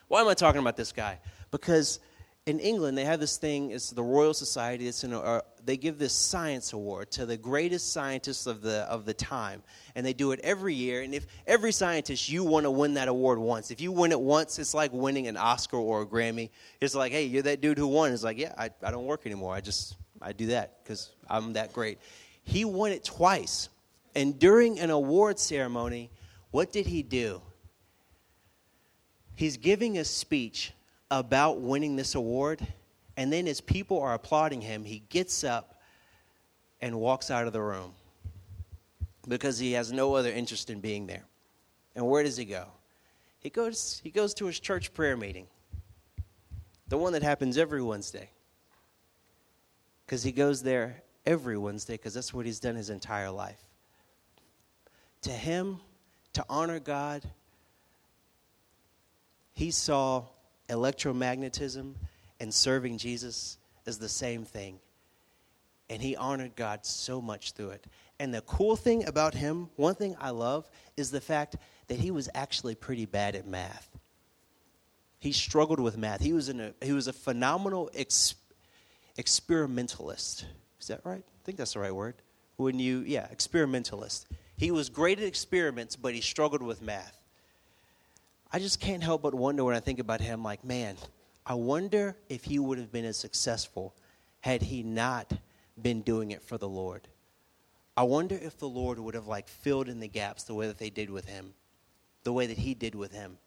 Why 0.08 0.20
am 0.20 0.26
I 0.26 0.34
talking 0.34 0.60
about 0.60 0.76
this 0.76 0.90
guy? 0.90 1.20
Because 1.52 2.00
in 2.48 2.60
England, 2.60 2.96
they 2.96 3.04
have 3.04 3.20
this 3.20 3.36
thing, 3.36 3.72
it's 3.72 3.90
the 3.90 4.02
Royal 4.02 4.32
Society, 4.32 4.88
it's 4.88 5.04
in 5.04 5.12
a, 5.12 5.20
uh, 5.20 5.40
they 5.66 5.76
give 5.76 5.98
this 5.98 6.14
science 6.14 6.72
award 6.72 7.10
to 7.10 7.26
the 7.26 7.36
greatest 7.36 7.92
scientists 7.92 8.46
of 8.46 8.62
the, 8.62 8.90
of 8.90 9.04
the 9.04 9.12
time. 9.12 9.62
And 9.94 10.06
they 10.06 10.14
do 10.14 10.32
it 10.32 10.40
every 10.42 10.72
year. 10.72 11.02
And 11.02 11.14
if 11.14 11.26
every 11.46 11.72
scientist, 11.72 12.30
you 12.30 12.42
want 12.42 12.64
to 12.64 12.70
win 12.70 12.94
that 12.94 13.06
award 13.06 13.38
once. 13.38 13.70
If 13.70 13.82
you 13.82 13.92
win 13.92 14.12
it 14.12 14.20
once, 14.20 14.58
it's 14.58 14.72
like 14.72 14.94
winning 14.94 15.26
an 15.26 15.36
Oscar 15.36 15.76
or 15.76 16.02
a 16.02 16.06
Grammy. 16.06 16.48
It's 16.80 16.94
like, 16.94 17.12
hey, 17.12 17.24
you're 17.24 17.42
that 17.42 17.60
dude 17.60 17.76
who 17.76 17.86
won. 17.86 18.12
It's 18.12 18.24
like, 18.24 18.38
yeah, 18.38 18.54
I, 18.56 18.70
I 18.82 18.90
don't 18.90 19.04
work 19.04 19.26
anymore. 19.26 19.54
I 19.54 19.60
just, 19.60 19.96
I 20.22 20.32
do 20.32 20.46
that 20.46 20.82
because 20.82 21.10
I'm 21.28 21.52
that 21.52 21.74
great. 21.74 21.98
He 22.44 22.64
won 22.64 22.92
it 22.92 23.04
twice. 23.04 23.68
And 24.14 24.38
during 24.38 24.80
an 24.80 24.88
award 24.88 25.38
ceremony, 25.38 26.10
what 26.50 26.72
did 26.72 26.86
he 26.86 27.02
do? 27.02 27.42
He's 29.34 29.58
giving 29.58 29.98
a 29.98 30.04
speech 30.04 30.72
about 31.10 31.60
winning 31.60 31.96
this 31.96 32.14
award, 32.14 32.66
and 33.16 33.32
then 33.32 33.48
as 33.48 33.60
people 33.60 34.00
are 34.00 34.14
applauding 34.14 34.60
him, 34.60 34.84
he 34.84 35.02
gets 35.08 35.44
up 35.44 35.80
and 36.80 36.98
walks 36.98 37.30
out 37.30 37.46
of 37.46 37.52
the 37.52 37.62
room. 37.62 37.92
because 39.26 39.58
he 39.58 39.72
has 39.72 39.92
no 39.92 40.14
other 40.14 40.30
interest 40.30 40.70
in 40.70 40.80
being 40.80 41.06
there. 41.06 41.24
And 41.94 42.06
where 42.06 42.22
does 42.22 42.36
he 42.36 42.46
go? 42.46 42.66
He 43.40 43.50
goes, 43.50 44.00
he 44.02 44.10
goes 44.10 44.32
to 44.34 44.46
his 44.46 44.58
church 44.58 44.94
prayer 44.94 45.16
meeting, 45.16 45.46
the 46.88 46.96
one 46.96 47.12
that 47.12 47.22
happens 47.22 47.58
every 47.58 47.82
Wednesday. 47.82 48.30
Because 50.06 50.22
he 50.22 50.32
goes 50.32 50.62
there 50.62 51.02
every 51.26 51.58
Wednesday 51.58 51.94
because 51.94 52.14
that's 52.14 52.32
what 52.32 52.46
he's 52.46 52.58
done 52.58 52.74
his 52.74 52.88
entire 52.88 53.30
life. 53.30 53.60
To 55.22 55.30
him, 55.30 55.80
to 56.32 56.44
honor 56.48 56.80
God, 56.80 57.22
he 59.52 59.70
saw 59.70 60.24
electromagnetism 60.68 61.94
and 62.40 62.54
serving 62.54 62.98
Jesus 62.98 63.58
is 63.86 63.98
the 63.98 64.08
same 64.08 64.44
thing. 64.44 64.78
And 65.90 66.02
he 66.02 66.16
honored 66.16 66.54
God 66.54 66.84
so 66.84 67.20
much 67.20 67.52
through 67.52 67.70
it. 67.70 67.86
And 68.20 68.34
the 68.34 68.42
cool 68.42 68.76
thing 68.76 69.06
about 69.06 69.34
him, 69.34 69.70
one 69.76 69.94
thing 69.94 70.16
I 70.20 70.30
love, 70.30 70.68
is 70.96 71.10
the 71.10 71.20
fact 71.20 71.56
that 71.86 71.98
he 71.98 72.10
was 72.10 72.28
actually 72.34 72.74
pretty 72.74 73.06
bad 73.06 73.34
at 73.34 73.46
math. 73.46 73.88
He 75.18 75.32
struggled 75.32 75.80
with 75.80 75.96
math. 75.96 76.20
He 76.20 76.32
was, 76.32 76.48
in 76.48 76.60
a, 76.60 76.74
he 76.82 76.92
was 76.92 77.08
a 77.08 77.12
phenomenal 77.12 77.90
ex, 77.94 78.34
experimentalist. 79.16 80.44
Is 80.80 80.88
that 80.88 81.00
right? 81.04 81.24
I 81.26 81.44
think 81.44 81.58
that's 81.58 81.72
the 81.72 81.80
right 81.80 81.94
word. 81.94 82.14
When 82.56 82.78
you, 82.78 83.04
yeah, 83.06 83.26
experimentalist. 83.30 84.26
He 84.56 84.70
was 84.70 84.88
great 84.88 85.18
at 85.18 85.24
experiments, 85.24 85.96
but 85.96 86.14
he 86.14 86.20
struggled 86.20 86.62
with 86.62 86.82
math. 86.82 87.17
I 88.52 88.58
just 88.58 88.80
can't 88.80 89.02
help 89.02 89.22
but 89.22 89.34
wonder 89.34 89.64
when 89.64 89.76
I 89.76 89.80
think 89.80 89.98
about 89.98 90.20
him, 90.20 90.42
like, 90.42 90.64
man, 90.64 90.96
I 91.44 91.54
wonder 91.54 92.16
if 92.28 92.44
he 92.44 92.58
would 92.58 92.78
have 92.78 92.90
been 92.90 93.04
as 93.04 93.16
successful 93.16 93.94
had 94.40 94.62
he 94.62 94.82
not 94.82 95.32
been 95.80 96.02
doing 96.02 96.30
it 96.30 96.42
for 96.42 96.58
the 96.58 96.68
Lord. 96.68 97.08
I 97.96 98.02
wonder 98.04 98.38
if 98.40 98.56
the 98.58 98.68
Lord 98.68 98.98
would 98.98 99.14
have 99.14 99.26
like 99.26 99.48
filled 99.48 99.88
in 99.88 99.98
the 100.00 100.08
gaps 100.08 100.44
the 100.44 100.54
way 100.54 100.66
that 100.66 100.78
they 100.78 100.90
did 100.90 101.10
with 101.10 101.26
him, 101.26 101.52
the 102.22 102.32
way 102.32 102.46
that 102.46 102.58
he 102.58 102.74
did 102.74 102.94
with 102.94 103.12
him. 103.12 103.38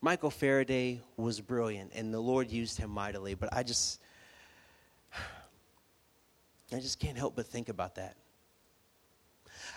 Michael 0.00 0.30
Faraday 0.30 1.00
was 1.16 1.40
brilliant 1.40 1.92
and 1.94 2.12
the 2.12 2.20
Lord 2.20 2.50
used 2.50 2.76
him 2.76 2.90
mightily, 2.90 3.34
but 3.34 3.48
I 3.52 3.62
just 3.62 4.00
I 6.72 6.80
just 6.80 6.98
can't 6.98 7.16
help 7.16 7.36
but 7.36 7.46
think 7.46 7.68
about 7.68 7.94
that. 7.94 8.16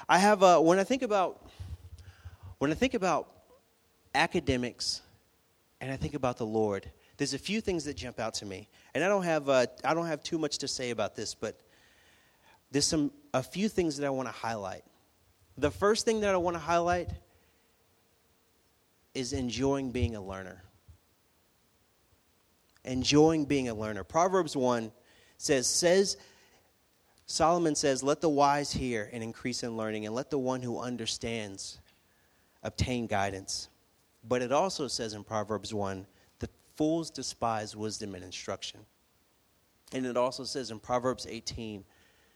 I 0.10 0.18
have 0.18 0.44
uh, 0.44 0.60
when 0.60 0.80
I 0.80 0.84
think 0.84 1.02
about 1.02 1.50
when 2.58 2.72
I 2.72 2.74
think 2.74 2.94
about 2.94 3.37
academics 4.18 5.02
and 5.80 5.92
I 5.92 5.96
think 5.96 6.16
about 6.16 6.38
the 6.38 6.46
Lord, 6.46 6.90
there's 7.18 7.34
a 7.34 7.40
few 7.40 7.62
things 7.62 7.86
that 7.86 7.96
jump 7.96 8.20
out 8.20 8.34
to 8.36 8.46
me, 8.46 8.68
and 8.94 9.04
I 9.04 9.08
don't 9.08 9.24
have 9.24 9.48
uh, 9.50 9.68
I 9.84 9.94
don't 9.94 10.08
have 10.08 10.24
too 10.24 10.38
much 10.38 10.58
to 10.60 10.68
say 10.68 10.90
about 10.90 11.16
this, 11.16 11.36
but 11.36 11.60
there's 12.72 12.86
some 12.86 13.12
a 13.34 13.44
few 13.44 13.70
things 13.70 13.98
that 13.98 14.06
I 14.06 14.10
want 14.10 14.28
to 14.28 14.34
highlight. 14.34 14.84
The 15.58 15.72
first 15.72 16.06
thing 16.06 16.22
that 16.22 16.34
I 16.34 16.38
want 16.38 16.56
to 16.56 16.60
highlight 16.60 17.10
is 19.14 19.34
enjoying 19.34 19.92
being 19.92 20.16
a 20.16 20.22
learner. 20.22 20.64
Enjoying 22.86 23.46
being 23.46 23.68
a 23.68 23.74
learner. 23.74 24.04
Proverbs 24.04 24.56
1 24.56 24.92
says, 25.38 25.68
says 25.68 26.18
Solomon 27.26 27.76
says, 27.76 28.04
Let 28.04 28.22
the 28.22 28.30
wise 28.30 28.72
hear 28.72 29.10
and 29.12 29.24
increase 29.24 29.64
in 29.64 29.76
learning, 29.76 30.06
and 30.06 30.14
let 30.14 30.30
the 30.30 30.38
one 30.38 30.62
who 30.62 30.80
understands 30.80 31.80
obtain 32.64 33.08
guidance. 33.08 33.70
But 34.24 34.42
it 34.42 34.52
also 34.52 34.88
says 34.88 35.14
in 35.14 35.24
Proverbs 35.24 35.74
1 35.74 36.06
that 36.40 36.50
Fools 36.76 37.10
despise 37.10 37.76
wisdom 37.76 38.16
and 38.16 38.24
instruction. 38.24 38.82
And 39.94 40.06
it 40.06 40.18
also 40.18 40.44
says 40.44 40.72
in 40.72 40.80
Proverbs 40.80 41.26
18 41.30 41.84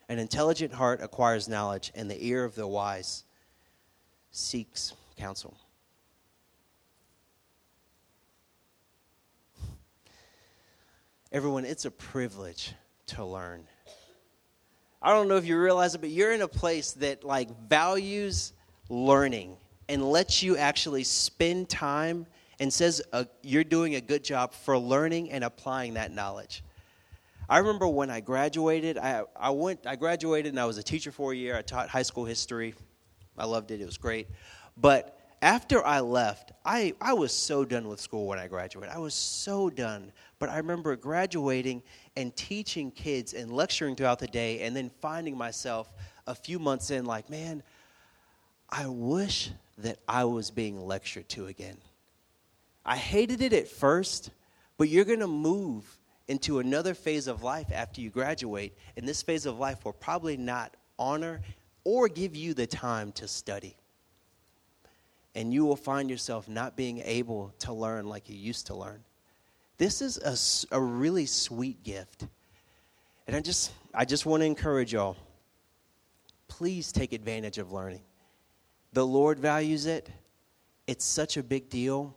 an 0.08 0.18
intelligent 0.18 0.74
heart 0.74 1.00
acquires 1.00 1.48
knowledge, 1.48 1.92
and 1.94 2.10
the 2.10 2.26
ear 2.26 2.44
of 2.44 2.54
the 2.54 2.66
wise 2.66 3.24
seeks 4.30 4.92
counsel. 5.16 5.56
Everyone, 11.30 11.64
it's 11.64 11.86
a 11.86 11.90
privilege 11.90 12.74
to 13.06 13.24
learn. 13.24 13.64
I 15.00 15.12
don't 15.12 15.28
know 15.28 15.36
if 15.36 15.46
you 15.46 15.58
realize 15.58 15.94
it, 15.94 16.02
but 16.02 16.10
you're 16.10 16.32
in 16.32 16.42
a 16.42 16.48
place 16.48 16.92
that 16.92 17.24
like 17.24 17.48
values 17.68 18.52
learning 18.90 19.56
and 19.88 20.02
lets 20.02 20.42
you 20.42 20.56
actually 20.56 21.04
spend 21.04 21.68
time 21.68 22.26
and 22.60 22.72
says 22.72 23.02
uh, 23.12 23.24
you're 23.42 23.64
doing 23.64 23.96
a 23.96 24.00
good 24.00 24.22
job 24.22 24.52
for 24.52 24.78
learning 24.78 25.30
and 25.30 25.44
applying 25.44 25.94
that 25.94 26.12
knowledge. 26.12 26.62
I 27.48 27.58
remember 27.58 27.88
when 27.88 28.10
I 28.10 28.20
graduated, 28.20 28.96
I, 28.96 29.24
I 29.36 29.50
went, 29.50 29.86
I 29.86 29.96
graduated 29.96 30.52
and 30.52 30.60
I 30.60 30.64
was 30.64 30.78
a 30.78 30.82
teacher 30.82 31.10
for 31.10 31.32
a 31.32 31.36
year. 31.36 31.56
I 31.56 31.62
taught 31.62 31.88
high 31.88 32.02
school 32.02 32.24
history. 32.24 32.74
I 33.36 33.44
loved 33.46 33.70
it. 33.70 33.80
It 33.80 33.86
was 33.86 33.98
great. 33.98 34.28
But 34.76 35.18
after 35.42 35.84
I 35.84 36.00
left, 36.00 36.52
I, 36.64 36.94
I 37.00 37.14
was 37.14 37.32
so 37.32 37.64
done 37.64 37.88
with 37.88 38.00
school 38.00 38.26
when 38.26 38.38
I 38.38 38.46
graduated. 38.46 38.94
I 38.94 38.98
was 38.98 39.12
so 39.12 39.68
done. 39.68 40.12
But 40.38 40.48
I 40.48 40.56
remember 40.58 40.94
graduating 40.96 41.82
and 42.16 42.34
teaching 42.36 42.90
kids 42.90 43.34
and 43.34 43.52
lecturing 43.52 43.96
throughout 43.96 44.20
the 44.20 44.28
day 44.28 44.60
and 44.60 44.74
then 44.74 44.90
finding 45.00 45.36
myself 45.36 45.92
a 46.26 46.34
few 46.34 46.58
months 46.58 46.90
in 46.90 47.04
like, 47.04 47.28
man, 47.28 47.62
I 48.70 48.86
wish 48.86 49.50
that 49.78 49.98
I 50.08 50.24
was 50.24 50.50
being 50.50 50.86
lectured 50.86 51.28
to 51.30 51.46
again. 51.46 51.76
I 52.84 52.96
hated 52.96 53.40
it 53.42 53.52
at 53.52 53.68
first, 53.68 54.30
but 54.76 54.88
you're 54.88 55.04
going 55.04 55.20
to 55.20 55.26
move 55.26 55.98
into 56.28 56.58
another 56.58 56.94
phase 56.94 57.26
of 57.26 57.42
life 57.42 57.66
after 57.72 58.00
you 58.00 58.10
graduate. 58.10 58.76
And 58.96 59.06
this 59.06 59.22
phase 59.22 59.46
of 59.46 59.58
life 59.58 59.84
will 59.84 59.92
probably 59.92 60.36
not 60.36 60.76
honor 60.98 61.40
or 61.84 62.08
give 62.08 62.36
you 62.36 62.54
the 62.54 62.66
time 62.66 63.12
to 63.12 63.28
study. 63.28 63.76
And 65.34 65.52
you 65.52 65.64
will 65.64 65.76
find 65.76 66.10
yourself 66.10 66.48
not 66.48 66.76
being 66.76 67.00
able 67.00 67.54
to 67.60 67.72
learn 67.72 68.06
like 68.06 68.28
you 68.28 68.36
used 68.36 68.66
to 68.68 68.74
learn. 68.74 69.02
This 69.78 70.02
is 70.02 70.18
a, 70.70 70.76
a 70.76 70.80
really 70.80 71.26
sweet 71.26 71.82
gift. 71.82 72.26
And 73.26 73.34
I 73.34 73.40
just, 73.40 73.72
I 73.94 74.04
just 74.04 74.26
want 74.26 74.42
to 74.42 74.46
encourage 74.46 74.92
y'all 74.92 75.16
please 76.52 76.92
take 76.92 77.14
advantage 77.14 77.56
of 77.56 77.72
learning. 77.72 78.02
The 78.92 79.06
Lord 79.06 79.38
values 79.38 79.86
it, 79.86 80.10
it's 80.86 81.04
such 81.04 81.36
a 81.36 81.42
big 81.42 81.68
deal 81.70 82.16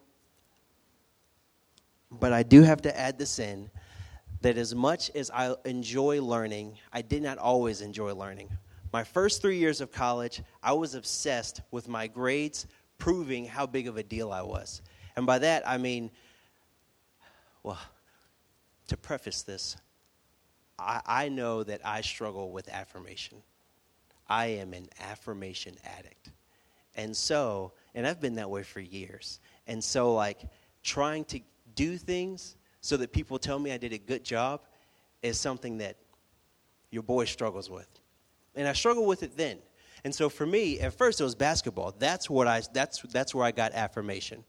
but 2.19 2.33
I 2.33 2.43
do 2.43 2.61
have 2.63 2.81
to 2.83 2.97
add 2.97 3.17
this 3.17 3.39
in 3.39 3.69
that 4.41 4.57
as 4.57 4.75
much 4.75 5.09
as 5.15 5.31
I 5.31 5.55
enjoy 5.65 6.21
learning, 6.21 6.77
I 6.93 7.01
did 7.01 7.23
not 7.23 7.37
always 7.37 7.81
enjoy 7.81 8.13
learning. 8.13 8.49
My 8.93 9.03
first 9.03 9.41
three 9.41 9.57
years 9.57 9.81
of 9.81 9.91
college, 9.91 10.41
I 10.61 10.73
was 10.73 10.95
obsessed 10.95 11.61
with 11.71 11.87
my 11.87 12.07
grades 12.07 12.67
proving 12.97 13.45
how 13.45 13.65
big 13.65 13.87
of 13.87 13.97
a 13.97 14.03
deal 14.03 14.31
I 14.31 14.41
was. 14.41 14.81
And 15.15 15.25
by 15.25 15.39
that, 15.39 15.67
I 15.67 15.77
mean, 15.77 16.11
well, 17.63 17.79
to 18.87 18.97
preface 18.97 19.41
this, 19.41 19.77
I, 20.77 21.01
I 21.05 21.29
know 21.29 21.63
that 21.63 21.81
I 21.83 22.01
struggle 22.01 22.51
with 22.51 22.69
affirmation. 22.69 23.39
I 24.27 24.47
am 24.47 24.73
an 24.73 24.87
affirmation 24.99 25.75
addict. 25.97 26.29
And 26.95 27.15
so, 27.15 27.73
and 27.93 28.07
I've 28.07 28.21
been 28.21 28.35
that 28.35 28.49
way 28.49 28.63
for 28.63 28.79
years. 28.79 29.39
And 29.67 29.83
so, 29.83 30.13
like, 30.13 30.41
trying 30.83 31.25
to 31.25 31.39
do 31.75 31.97
things 31.97 32.55
so 32.81 32.97
that 32.97 33.11
people 33.11 33.39
tell 33.39 33.59
me 33.59 33.71
I 33.71 33.77
did 33.77 33.93
a 33.93 33.97
good 33.97 34.23
job 34.23 34.61
is 35.21 35.39
something 35.39 35.79
that 35.79 35.97
your 36.91 37.03
boy 37.03 37.25
struggles 37.25 37.69
with. 37.69 37.87
And 38.55 38.67
I 38.67 38.73
struggled 38.73 39.07
with 39.07 39.23
it 39.23 39.35
then. 39.35 39.57
And 40.03 40.13
so 40.13 40.29
for 40.29 40.45
me, 40.45 40.79
at 40.79 40.93
first 40.93 41.19
it 41.19 41.23
was 41.23 41.33
basketball. 41.35 41.95
That's 41.97 42.29
what 42.29 42.47
I 42.47 42.61
that's 42.71 43.01
that's 43.01 43.33
where 43.33 43.43
I 43.43 43.51
got 43.51 43.73
affirmation. 43.73 44.43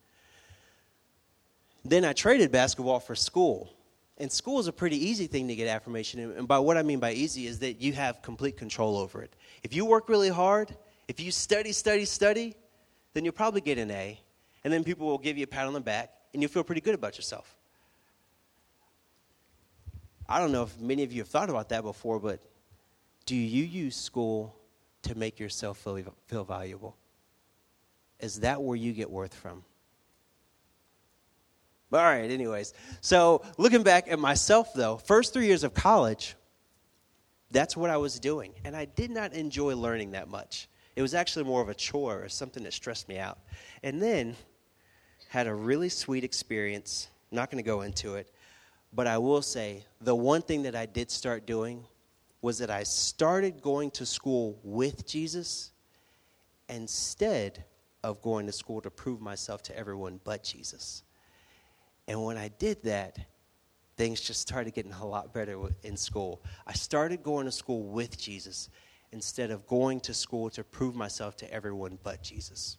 Then 1.83 2.05
I 2.05 2.13
traded 2.13 2.53
basketball 2.53 3.01
for 3.01 3.15
school. 3.15 3.73
And 4.19 4.31
school 4.31 4.59
is 4.59 4.67
a 4.67 4.73
pretty 4.73 4.97
easy 4.97 5.27
thing 5.27 5.49
to 5.49 5.55
get 5.55 5.69
affirmation. 5.69 6.21
And 6.39 6.49
by 6.49 6.59
what 6.59 6.77
I 6.77 6.83
mean 6.83 7.01
by 7.01 7.13
easy 7.13 7.47
is 7.47 7.59
that 7.61 7.81
you 7.81 7.93
have 7.95 8.23
complete 8.23 8.57
control 8.57 8.97
over 8.97 9.23
it. 9.23 9.35
If 9.63 9.75
you 9.75 9.85
work 9.85 10.09
really 10.09 10.31
hard, 10.31 10.75
if 11.09 11.21
you 11.21 11.31
study, 11.31 11.73
study, 11.73 12.05
study, 12.05 12.55
then 13.15 13.25
you'll 13.25 13.33
probably 13.33 13.61
get 13.61 13.79
an 13.79 13.91
A. 13.91 14.21
And 14.65 14.73
then 14.73 14.85
people 14.85 15.07
will 15.07 15.19
give 15.19 15.39
you 15.39 15.45
a 15.45 15.47
pat 15.47 15.67
on 15.67 15.73
the 15.73 15.81
back 15.81 16.13
and 16.33 16.43
you'll 16.43 16.51
feel 16.51 16.65
pretty 16.65 16.81
good 16.81 16.95
about 16.95 17.17
yourself. 17.17 17.57
I 20.29 20.41
don't 20.41 20.51
know 20.51 20.65
if 20.65 20.81
many 20.81 21.05
of 21.05 21.13
you 21.13 21.21
have 21.21 21.29
thought 21.29 21.51
about 21.51 21.69
that 21.69 21.83
before, 21.83 22.19
but 22.19 22.41
do 23.27 23.37
you 23.37 23.65
use 23.65 23.95
school 23.95 24.57
to 25.03 25.17
make 25.17 25.39
yourself 25.39 25.79
feel, 25.79 26.03
feel 26.27 26.45
valuable? 26.45 26.97
Is 28.19 28.41
that 28.41 28.61
where 28.61 28.77
you 28.77 28.93
get 28.93 29.11
worth 29.11 29.35
from? 29.35 29.63
All 31.93 32.03
right, 32.03 32.29
anyways. 32.31 32.75
So, 33.01 33.43
looking 33.57 33.83
back 33.83 34.11
at 34.11 34.19
myself, 34.19 34.75
though, 34.75 34.97
first 34.97 35.33
three 35.33 35.47
years 35.47 35.63
of 35.63 35.73
college, 35.73 36.35
that's 37.53 37.77
what 37.77 37.91
I 37.91 37.97
was 37.97 38.19
doing. 38.19 38.53
And 38.65 38.75
I 38.75 38.87
did 38.87 39.11
not 39.11 39.33
enjoy 39.33 39.77
learning 39.77 40.11
that 40.11 40.29
much. 40.29 40.69
It 40.97 41.03
was 41.03 41.15
actually 41.15 41.45
more 41.45 41.61
of 41.61 41.69
a 41.69 41.75
chore 41.75 42.25
or 42.25 42.29
something 42.29 42.63
that 42.65 42.73
stressed 42.73 43.09
me 43.09 43.19
out. 43.19 43.39
And 43.83 44.03
then 44.03 44.35
had 45.29 45.47
a 45.47 45.55
really 45.55 45.91
sweet 45.91 46.25
experience. 46.25 47.09
Not 47.31 47.51
going 47.51 47.63
to 47.63 47.67
go 47.67 47.83
into 47.83 48.15
it, 48.15 48.33
but 48.93 49.07
I 49.07 49.19
will 49.19 49.43
say 49.43 49.85
the 50.01 50.15
one 50.15 50.43
thing 50.43 50.63
that 50.63 50.75
I 50.75 50.87
did 50.87 51.11
start 51.11 51.47
doing 51.47 51.85
was 52.41 52.59
that 52.59 52.71
I 52.71 52.85
started 52.85 53.61
going 53.61 53.91
to 53.93 54.07
school 54.07 54.59
with 54.63 55.07
Jesus 55.07 55.73
instead 56.69 57.65
of 58.03 58.23
going 58.23 58.47
to 58.47 58.53
school 58.53 58.81
to 58.81 58.91
prove 58.91 59.21
myself 59.21 59.63
to 59.65 59.77
everyone 59.77 60.21
but 60.25 60.45
Jesus. 60.45 61.03
And 62.09 62.25
when 62.25 62.37
I 62.37 62.49
did 62.49 62.83
that, 62.85 63.19
things 63.97 64.21
just 64.21 64.41
started 64.41 64.75
getting 64.75 64.93
a 64.93 65.07
lot 65.07 65.35
better 65.35 65.59
in 65.83 65.97
school. 65.97 66.41
I 66.67 66.73
started 66.75 67.23
going 67.23 67.47
to 67.47 67.53
school 67.53 67.83
with 67.83 68.17
Jesus 68.17 68.69
instead 69.13 69.51
of 69.51 69.67
going 69.67 70.01
to 70.01 70.15
school 70.15 70.51
to 70.51 70.65
prove 70.65 70.95
myself 70.95 71.37
to 71.39 71.53
everyone 71.53 71.99
but 72.03 72.23
Jesus. 72.23 72.77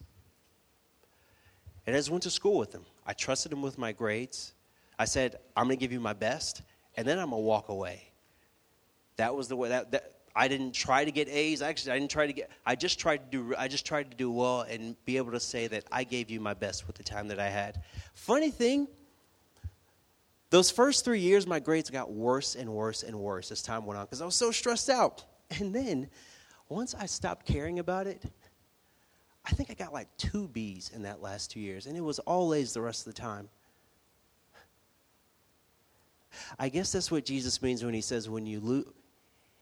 And 1.86 1.96
I 1.96 1.98
just 1.98 2.10
went 2.10 2.22
to 2.24 2.30
school 2.30 2.58
with 2.58 2.72
him. 2.72 2.84
I 3.06 3.14
trusted 3.14 3.52
him 3.52 3.62
with 3.62 3.78
my 3.78 3.92
grades. 3.92 4.52
I 4.98 5.06
said, 5.06 5.36
I'm 5.56 5.64
going 5.66 5.78
to 5.78 5.80
give 5.80 5.92
you 5.92 6.00
my 6.00 6.12
best, 6.12 6.62
and 6.96 7.06
then 7.06 7.18
I'm 7.18 7.30
going 7.30 7.42
to 7.42 7.46
walk 7.46 7.68
away. 7.68 8.10
That 9.16 9.34
was 9.34 9.48
the 9.48 9.56
way 9.56 9.70
that, 9.70 9.92
that 9.92 10.18
I 10.34 10.48
didn't 10.48 10.72
try 10.72 11.04
to 11.04 11.10
get 11.10 11.28
A's. 11.28 11.62
Actually, 11.62 11.92
I 11.92 11.98
didn't 11.98 12.10
try 12.10 12.26
to 12.26 12.32
get. 12.32 12.50
I 12.64 12.74
just 12.74 13.00
tried 13.00 13.30
to 13.30 13.38
do. 13.38 13.54
I 13.56 13.68
just 13.68 13.86
tried 13.86 14.10
to 14.10 14.16
do 14.16 14.30
well 14.30 14.62
and 14.62 14.96
be 15.04 15.16
able 15.16 15.32
to 15.32 15.40
say 15.40 15.66
that 15.66 15.84
I 15.90 16.04
gave 16.04 16.30
you 16.30 16.40
my 16.40 16.54
best 16.54 16.86
with 16.86 16.96
the 16.96 17.02
time 17.02 17.28
that 17.28 17.40
I 17.40 17.48
had. 17.48 17.82
Funny 18.14 18.50
thing, 18.50 18.86
those 20.50 20.70
first 20.70 21.04
three 21.04 21.20
years, 21.20 21.46
my 21.46 21.58
grades 21.58 21.90
got 21.90 22.12
worse 22.12 22.54
and 22.54 22.70
worse 22.70 23.02
and 23.02 23.18
worse 23.18 23.50
as 23.50 23.62
time 23.62 23.84
went 23.84 23.98
on 23.98 24.06
because 24.06 24.22
I 24.22 24.26
was 24.26 24.36
so 24.36 24.50
stressed 24.50 24.88
out. 24.88 25.24
And 25.50 25.74
then, 25.74 26.08
once 26.68 26.94
I 26.94 27.06
stopped 27.06 27.46
caring 27.46 27.78
about 27.78 28.06
it, 28.06 28.22
I 29.44 29.50
think 29.50 29.70
I 29.70 29.74
got 29.74 29.92
like 29.92 30.08
two 30.18 30.48
B's 30.48 30.90
in 30.94 31.02
that 31.02 31.22
last 31.22 31.50
two 31.50 31.60
years, 31.60 31.86
and 31.86 31.96
it 31.96 32.02
was 32.02 32.18
all 32.20 32.52
A's 32.52 32.74
the 32.74 32.82
rest 32.82 33.06
of 33.06 33.14
the 33.14 33.20
time. 33.20 33.48
I 36.58 36.68
guess 36.68 36.92
that's 36.92 37.10
what 37.10 37.24
Jesus 37.24 37.62
means 37.62 37.82
when 37.84 37.94
he 37.94 38.02
says, 38.02 38.28
when 38.28 38.46
you 38.46 38.60
lo- 38.60 38.92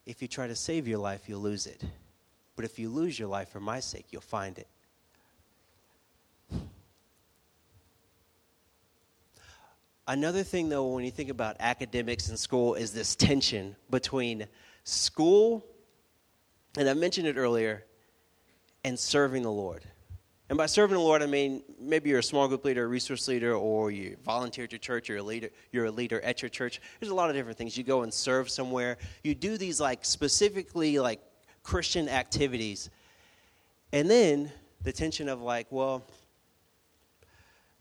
if 0.04 0.20
you 0.22 0.28
try 0.28 0.46
to 0.46 0.56
save 0.56 0.88
your 0.88 0.98
life, 0.98 1.28
you'll 1.28 1.40
lose 1.40 1.66
it. 1.66 1.84
But 2.56 2.64
if 2.64 2.78
you 2.78 2.88
lose 2.88 3.18
your 3.18 3.28
life 3.28 3.50
for 3.50 3.60
my 3.60 3.80
sake, 3.80 4.06
you'll 4.10 4.22
find 4.22 4.58
it. 4.58 4.68
Another 10.08 10.44
thing, 10.44 10.68
though, 10.68 10.86
when 10.86 11.04
you 11.04 11.10
think 11.10 11.30
about 11.30 11.56
academics 11.58 12.28
in 12.28 12.36
school, 12.36 12.74
is 12.74 12.92
this 12.92 13.16
tension 13.16 13.74
between 13.90 14.46
school, 14.84 15.64
and 16.76 16.88
I 16.88 16.94
mentioned 16.94 17.26
it 17.26 17.36
earlier, 17.36 17.84
and 18.84 18.98
serving 18.98 19.42
the 19.42 19.50
Lord. 19.50 19.84
And 20.48 20.56
by 20.56 20.66
serving 20.66 20.94
the 20.94 21.02
Lord, 21.02 21.22
I 21.22 21.26
mean 21.26 21.62
maybe 21.80 22.10
you're 22.10 22.20
a 22.20 22.22
small 22.22 22.46
group 22.46 22.64
leader, 22.64 22.84
a 22.84 22.86
resource 22.86 23.26
leader, 23.26 23.54
or 23.54 23.90
you 23.90 24.16
volunteer 24.24 24.64
at 24.64 24.72
your 24.72 24.78
church, 24.78 25.08
you're 25.08 25.18
a 25.18 25.22
leader, 25.22 25.50
you're 25.72 25.86
a 25.86 25.90
leader 25.90 26.20
at 26.20 26.40
your 26.40 26.48
church. 26.48 26.80
There's 27.00 27.10
a 27.10 27.14
lot 27.14 27.30
of 27.30 27.34
different 27.34 27.58
things. 27.58 27.76
You 27.76 27.82
go 27.82 28.02
and 28.02 28.14
serve 28.14 28.48
somewhere. 28.48 28.96
You 29.24 29.34
do 29.34 29.58
these 29.58 29.80
like 29.80 30.04
specifically 30.04 31.00
like 31.00 31.20
Christian 31.64 32.08
activities. 32.08 32.90
And 33.92 34.08
then 34.08 34.52
the 34.82 34.92
tension 34.92 35.28
of 35.28 35.40
like, 35.40 35.66
well, 35.70 36.06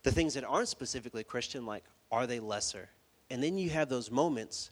the 0.02 0.10
things 0.10 0.34
that 0.34 0.44
aren't 0.44 0.68
specifically 0.68 1.22
Christian, 1.22 1.66
like, 1.66 1.84
are 2.10 2.26
they 2.26 2.40
lesser? 2.40 2.88
And 3.30 3.42
then 3.42 3.58
you 3.58 3.70
have 3.70 3.88
those 3.88 4.10
moments 4.10 4.70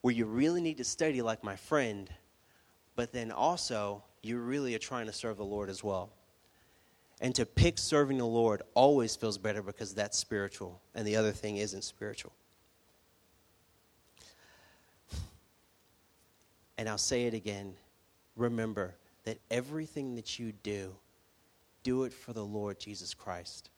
where 0.00 0.14
you 0.14 0.26
really 0.26 0.60
need 0.60 0.76
to 0.76 0.84
study 0.84 1.22
like 1.22 1.42
my 1.42 1.56
friend, 1.56 2.08
but 2.96 3.12
then 3.12 3.30
also 3.30 4.02
you 4.22 4.38
really 4.38 4.74
are 4.74 4.80
trying 4.80 5.06
to 5.06 5.12
serve 5.12 5.36
the 5.36 5.44
Lord 5.44 5.70
as 5.70 5.84
well. 5.84 6.10
And 7.20 7.34
to 7.36 7.46
pick 7.46 7.78
serving 7.78 8.18
the 8.18 8.26
Lord 8.26 8.62
always 8.74 9.16
feels 9.16 9.38
better 9.38 9.62
because 9.62 9.94
that's 9.94 10.18
spiritual, 10.18 10.80
and 10.94 11.06
the 11.06 11.16
other 11.16 11.32
thing 11.32 11.56
isn't 11.56 11.84
spiritual. 11.84 12.32
And 16.76 16.88
I'll 16.88 16.98
say 16.98 17.24
it 17.24 17.34
again 17.34 17.74
remember 18.36 18.94
that 19.24 19.38
everything 19.50 20.14
that 20.16 20.38
you 20.38 20.52
do, 20.62 20.94
do 21.82 22.04
it 22.04 22.12
for 22.12 22.32
the 22.32 22.44
Lord 22.44 22.78
Jesus 22.78 23.14
Christ. 23.14 23.70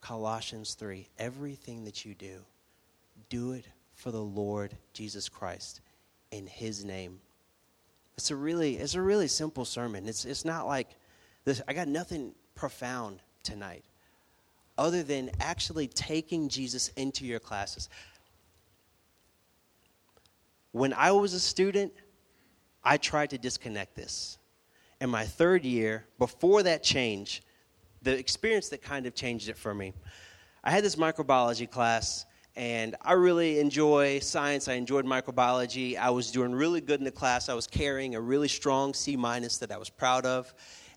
Colossians 0.00 0.74
3 0.74 1.08
everything 1.18 1.84
that 1.84 2.04
you 2.04 2.14
do, 2.14 2.40
do 3.28 3.52
it 3.52 3.66
for 3.94 4.10
the 4.10 4.22
Lord 4.22 4.76
Jesus 4.92 5.28
Christ 5.28 5.80
in 6.30 6.46
His 6.46 6.84
name. 6.84 7.20
It's 8.16 8.30
a 8.30 8.36
really, 8.36 8.76
it's 8.76 8.94
a 8.94 9.02
really 9.02 9.28
simple 9.28 9.64
sermon. 9.64 10.08
It's, 10.08 10.24
it's 10.24 10.44
not 10.44 10.66
like 10.66 10.88
this. 11.44 11.60
I 11.66 11.72
got 11.72 11.88
nothing 11.88 12.34
profound 12.54 13.20
tonight 13.42 13.84
other 14.76 15.02
than 15.02 15.30
actually 15.40 15.86
taking 15.88 16.48
Jesus 16.48 16.88
into 16.96 17.24
your 17.24 17.40
classes. 17.40 17.88
When 20.72 20.92
I 20.92 21.12
was 21.12 21.34
a 21.34 21.40
student, 21.40 21.92
I 22.82 22.96
tried 22.96 23.30
to 23.30 23.38
disconnect 23.38 23.94
this. 23.94 24.38
In 25.00 25.10
my 25.10 25.24
third 25.24 25.64
year, 25.64 26.04
before 26.18 26.62
that 26.64 26.82
change, 26.82 27.42
the 28.02 28.16
experience 28.16 28.68
that 28.70 28.82
kind 28.82 29.06
of 29.06 29.14
changed 29.14 29.48
it 29.48 29.56
for 29.56 29.74
me, 29.74 29.92
I 30.62 30.70
had 30.70 30.82
this 30.82 30.96
microbiology 30.96 31.70
class, 31.70 32.26
and 32.56 32.94
I 33.02 33.12
really 33.12 33.58
enjoy 33.58 34.20
science. 34.20 34.68
I 34.68 34.74
enjoyed 34.74 35.04
microbiology. 35.04 35.96
I 35.96 36.10
was 36.10 36.30
doing 36.30 36.52
really 36.52 36.80
good 36.80 37.00
in 37.00 37.04
the 37.04 37.10
class. 37.10 37.48
I 37.48 37.54
was 37.54 37.66
carrying 37.66 38.14
a 38.14 38.20
really 38.20 38.48
strong 38.48 38.94
C 38.94 39.16
minus 39.16 39.58
that 39.58 39.72
I 39.72 39.76
was 39.76 39.90
proud 39.90 40.24
of 40.26 40.54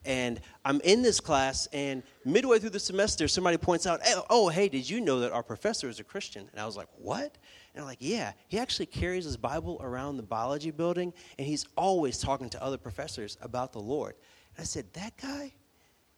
and 0.08 0.40
I'm 0.64 0.80
in 0.82 1.02
this 1.02 1.20
class, 1.20 1.68
and 1.74 2.02
midway 2.24 2.60
through 2.60 2.70
the 2.72 2.80
semester, 2.80 3.28
somebody 3.28 3.58
points 3.58 3.86
out, 3.86 4.00
oh, 4.06 4.26
"Oh, 4.30 4.48
hey, 4.48 4.70
did 4.70 4.90
you 4.90 5.02
know 5.02 5.20
that 5.20 5.34
our 5.34 5.44
professor 5.44 5.90
is 5.90 6.00
a 6.00 6.04
Christian?" 6.04 6.48
And 6.52 6.62
I 6.62 6.66
was 6.66 6.78
like, 6.78 6.88
"What?" 6.98 7.38
And 7.74 7.82
I'm 7.82 7.86
like, 7.86 7.98
"Yeah, 8.00 8.32
he 8.48 8.58
actually 8.58 8.86
carries 8.86 9.26
his 9.26 9.36
Bible 9.36 9.78
around 9.82 10.16
the 10.16 10.24
biology 10.24 10.72
building, 10.72 11.14
and 11.38 11.46
he's 11.46 11.66
always 11.76 12.20
talking 12.20 12.50
to 12.52 12.64
other 12.64 12.78
professors 12.78 13.38
about 13.42 13.74
the 13.74 13.82
Lord." 13.82 14.16
And 14.56 14.64
I 14.64 14.66
said, 14.66 14.94
"That 14.94 15.18
guy, 15.18 15.54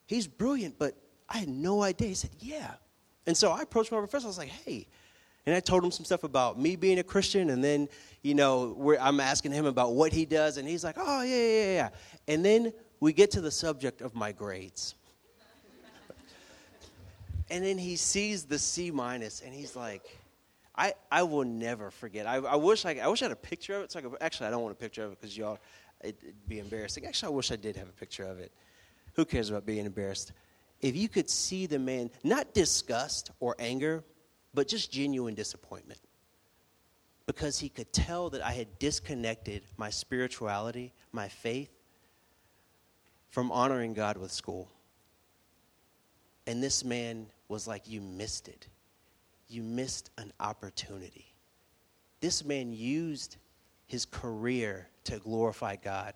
he's 0.05 0.27
brilliant, 0.27 0.77
but 0.77 0.95
I 1.27 1.39
had 1.39 1.49
no 1.49 1.81
idea." 1.81 2.09
He 2.09 2.15
said, 2.15 2.31
"Yeah." 2.37 2.75
And 3.25 3.35
so 3.35 3.51
I 3.51 3.63
approached 3.63 3.91
my 3.91 3.97
professor. 3.97 4.25
I 4.25 4.29
was 4.29 4.37
like, 4.37 4.49
"Hey." 4.49 4.87
And 5.45 5.55
I 5.55 5.59
told 5.59 5.83
him 5.83 5.91
some 5.91 6.05
stuff 6.05 6.23
about 6.23 6.59
me 6.59 6.75
being 6.75 6.99
a 6.99 7.03
Christian, 7.03 7.49
and 7.49 7.63
then, 7.63 7.87
you 8.21 8.35
know, 8.35 8.95
I'm 8.99 9.19
asking 9.19 9.51
him 9.51 9.65
about 9.65 9.93
what 9.93 10.11
he 10.11 10.25
does, 10.25 10.57
and 10.57 10.67
he's 10.67 10.83
like, 10.83 10.95
oh, 10.97 11.21
yeah, 11.23 11.35
yeah, 11.35 11.73
yeah. 11.73 11.89
And 12.27 12.43
then 12.43 12.73
we 12.99 13.13
get 13.13 13.31
to 13.31 13.41
the 13.41 13.51
subject 13.51 14.01
of 14.01 14.15
my 14.15 14.31
grades. 14.31 14.95
and 17.49 17.63
then 17.63 17.77
he 17.77 17.95
sees 17.95 18.43
the 18.43 18.59
C 18.59 18.91
minus 18.91 19.41
and 19.41 19.53
he's 19.53 19.75
like, 19.75 20.03
I, 20.75 20.93
I 21.11 21.23
will 21.23 21.43
never 21.43 21.91
forget. 21.91 22.25
I, 22.25 22.35
I 22.35 22.55
wish 22.55 22.85
I, 22.85 22.99
I 23.03 23.07
wish 23.07 23.21
I 23.21 23.25
had 23.25 23.31
a 23.31 23.35
picture 23.35 23.75
of 23.75 23.83
it. 23.83 23.91
So 23.91 23.99
I 23.99 24.01
could, 24.01 24.13
actually, 24.21 24.47
I 24.47 24.51
don't 24.51 24.61
want 24.61 24.73
a 24.73 24.79
picture 24.79 25.03
of 25.03 25.11
it 25.11 25.19
because 25.19 25.37
y'all, 25.37 25.59
it, 26.01 26.17
it'd 26.21 26.47
be 26.47 26.59
embarrassing. 26.59 27.05
Actually, 27.05 27.33
I 27.33 27.35
wish 27.35 27.51
I 27.51 27.57
did 27.57 27.75
have 27.75 27.89
a 27.89 27.93
picture 27.93 28.23
of 28.23 28.39
it. 28.39 28.51
Who 29.13 29.25
cares 29.25 29.49
about 29.49 29.65
being 29.65 29.85
embarrassed? 29.85 30.31
If 30.81 30.95
you 30.95 31.09
could 31.09 31.29
see 31.29 31.65
the 31.65 31.79
man, 31.79 32.09
not 32.23 32.53
disgust 32.53 33.31
or 33.41 33.55
anger, 33.59 34.03
but 34.53 34.67
just 34.67 34.91
genuine 34.91 35.35
disappointment. 35.35 35.99
Because 37.25 37.59
he 37.59 37.69
could 37.69 37.91
tell 37.93 38.29
that 38.31 38.41
I 38.41 38.51
had 38.51 38.79
disconnected 38.79 39.63
my 39.77 39.89
spirituality, 39.89 40.93
my 41.11 41.27
faith, 41.27 41.69
from 43.29 43.51
honoring 43.51 43.93
God 43.93 44.17
with 44.17 44.31
school. 44.31 44.69
And 46.47 46.63
this 46.63 46.83
man 46.83 47.27
was 47.47 47.67
like, 47.67 47.87
You 47.87 48.01
missed 48.01 48.47
it. 48.47 48.67
You 49.47 49.61
missed 49.61 50.09
an 50.17 50.33
opportunity. 50.39 51.33
This 52.21 52.43
man 52.43 52.73
used 52.73 53.37
his 53.85 54.05
career 54.05 54.87
to 55.05 55.19
glorify 55.19 55.75
God. 55.75 56.13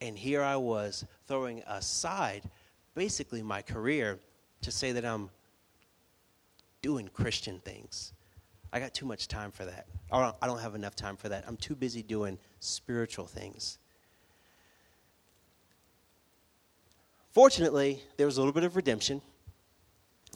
And 0.00 0.18
here 0.18 0.42
I 0.42 0.56
was 0.56 1.04
throwing 1.26 1.62
aside 1.66 2.42
basically 2.94 3.42
my 3.42 3.62
career 3.62 4.18
to 4.62 4.70
say 4.70 4.92
that 4.92 5.04
I'm 5.04 5.30
doing 6.82 7.08
Christian 7.08 7.60
things. 7.60 8.12
I 8.72 8.80
got 8.80 8.92
too 8.92 9.06
much 9.06 9.28
time 9.28 9.50
for 9.50 9.64
that. 9.64 9.86
I 10.10 10.46
don't 10.46 10.60
have 10.60 10.74
enough 10.74 10.94
time 10.94 11.16
for 11.16 11.28
that. 11.28 11.44
I'm 11.46 11.56
too 11.56 11.74
busy 11.74 12.02
doing 12.02 12.38
spiritual 12.60 13.26
things. 13.26 13.78
Fortunately, 17.32 18.02
there 18.18 18.26
was 18.26 18.36
a 18.36 18.40
little 18.40 18.52
bit 18.52 18.64
of 18.64 18.76
redemption. 18.76 19.22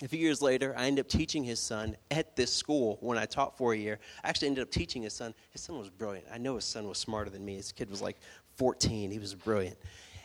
A 0.03 0.09
few 0.09 0.19
years 0.19 0.43
later, 0.43 0.75
I 0.77 0.87
ended 0.87 1.05
up 1.05 1.11
teaching 1.11 1.45
his 1.45 1.59
son 1.59 1.97
at 2.11 2.37
this 2.37 2.53
school 2.53 2.99
when 3.01 3.17
I 3.17 3.25
taught 3.25 3.57
for 3.57 3.73
a 3.73 3.77
year. 3.77 3.99
I 4.23 4.29
actually 4.29 4.49
ended 4.49 4.63
up 4.63 4.71
teaching 4.71 5.03
his 5.03 5.15
son. 5.15 5.35
His 5.51 5.63
son 5.63 5.79
was 5.79 5.89
brilliant. 5.89 6.27
I 6.33 6.39
know 6.39 6.55
his 6.57 6.65
son 6.65 6.87
was 6.87 6.99
smarter 6.99 7.31
than 7.31 7.45
me. 7.45 7.57
His 7.57 7.73
kid 7.73 7.91
was 7.91 8.03
like 8.03 8.19
14. 8.57 9.11
He 9.11 9.19
was 9.19 9.35
brilliant. 9.35 9.77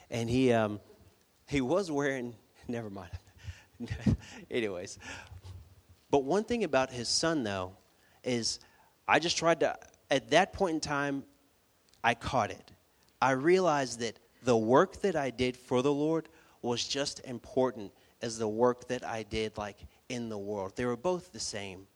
And 0.09 0.29
he, 0.29 0.51
um, 0.51 0.81
he 1.47 1.61
was 1.61 1.89
wearing, 1.89 2.35
never 2.67 2.89
mind. 2.89 3.11
Anyways. 4.51 4.99
But 6.11 6.25
one 6.25 6.43
thing 6.43 6.63
about 6.63 6.91
his 6.91 7.07
son, 7.07 7.43
though, 7.43 7.71
is 8.23 8.59
I 9.07 9.19
just 9.19 9.37
tried 9.37 9.61
to, 9.61 9.77
at 10.11 10.29
that 10.31 10.53
point 10.53 10.75
in 10.75 10.79
time, 10.81 11.23
I 12.03 12.13
caught 12.13 12.51
it. 12.51 12.71
I 13.21 13.31
realized 13.31 13.99
that 14.01 14.19
the 14.43 14.57
work 14.57 15.01
that 15.01 15.15
I 15.15 15.29
did 15.29 15.55
for 15.55 15.81
the 15.81 15.91
Lord 15.91 16.27
was 16.61 16.87
just 16.87 17.21
important 17.21 17.91
as 18.21 18.37
the 18.37 18.47
work 18.47 18.87
that 18.89 19.05
I 19.05 19.23
did 19.23 19.57
like 19.57 19.77
in 20.09 20.29
the 20.29 20.37
world. 20.37 20.73
They 20.75 20.85
were 20.85 20.97
both 20.97 21.31
the 21.31 21.39
same. 21.39 21.87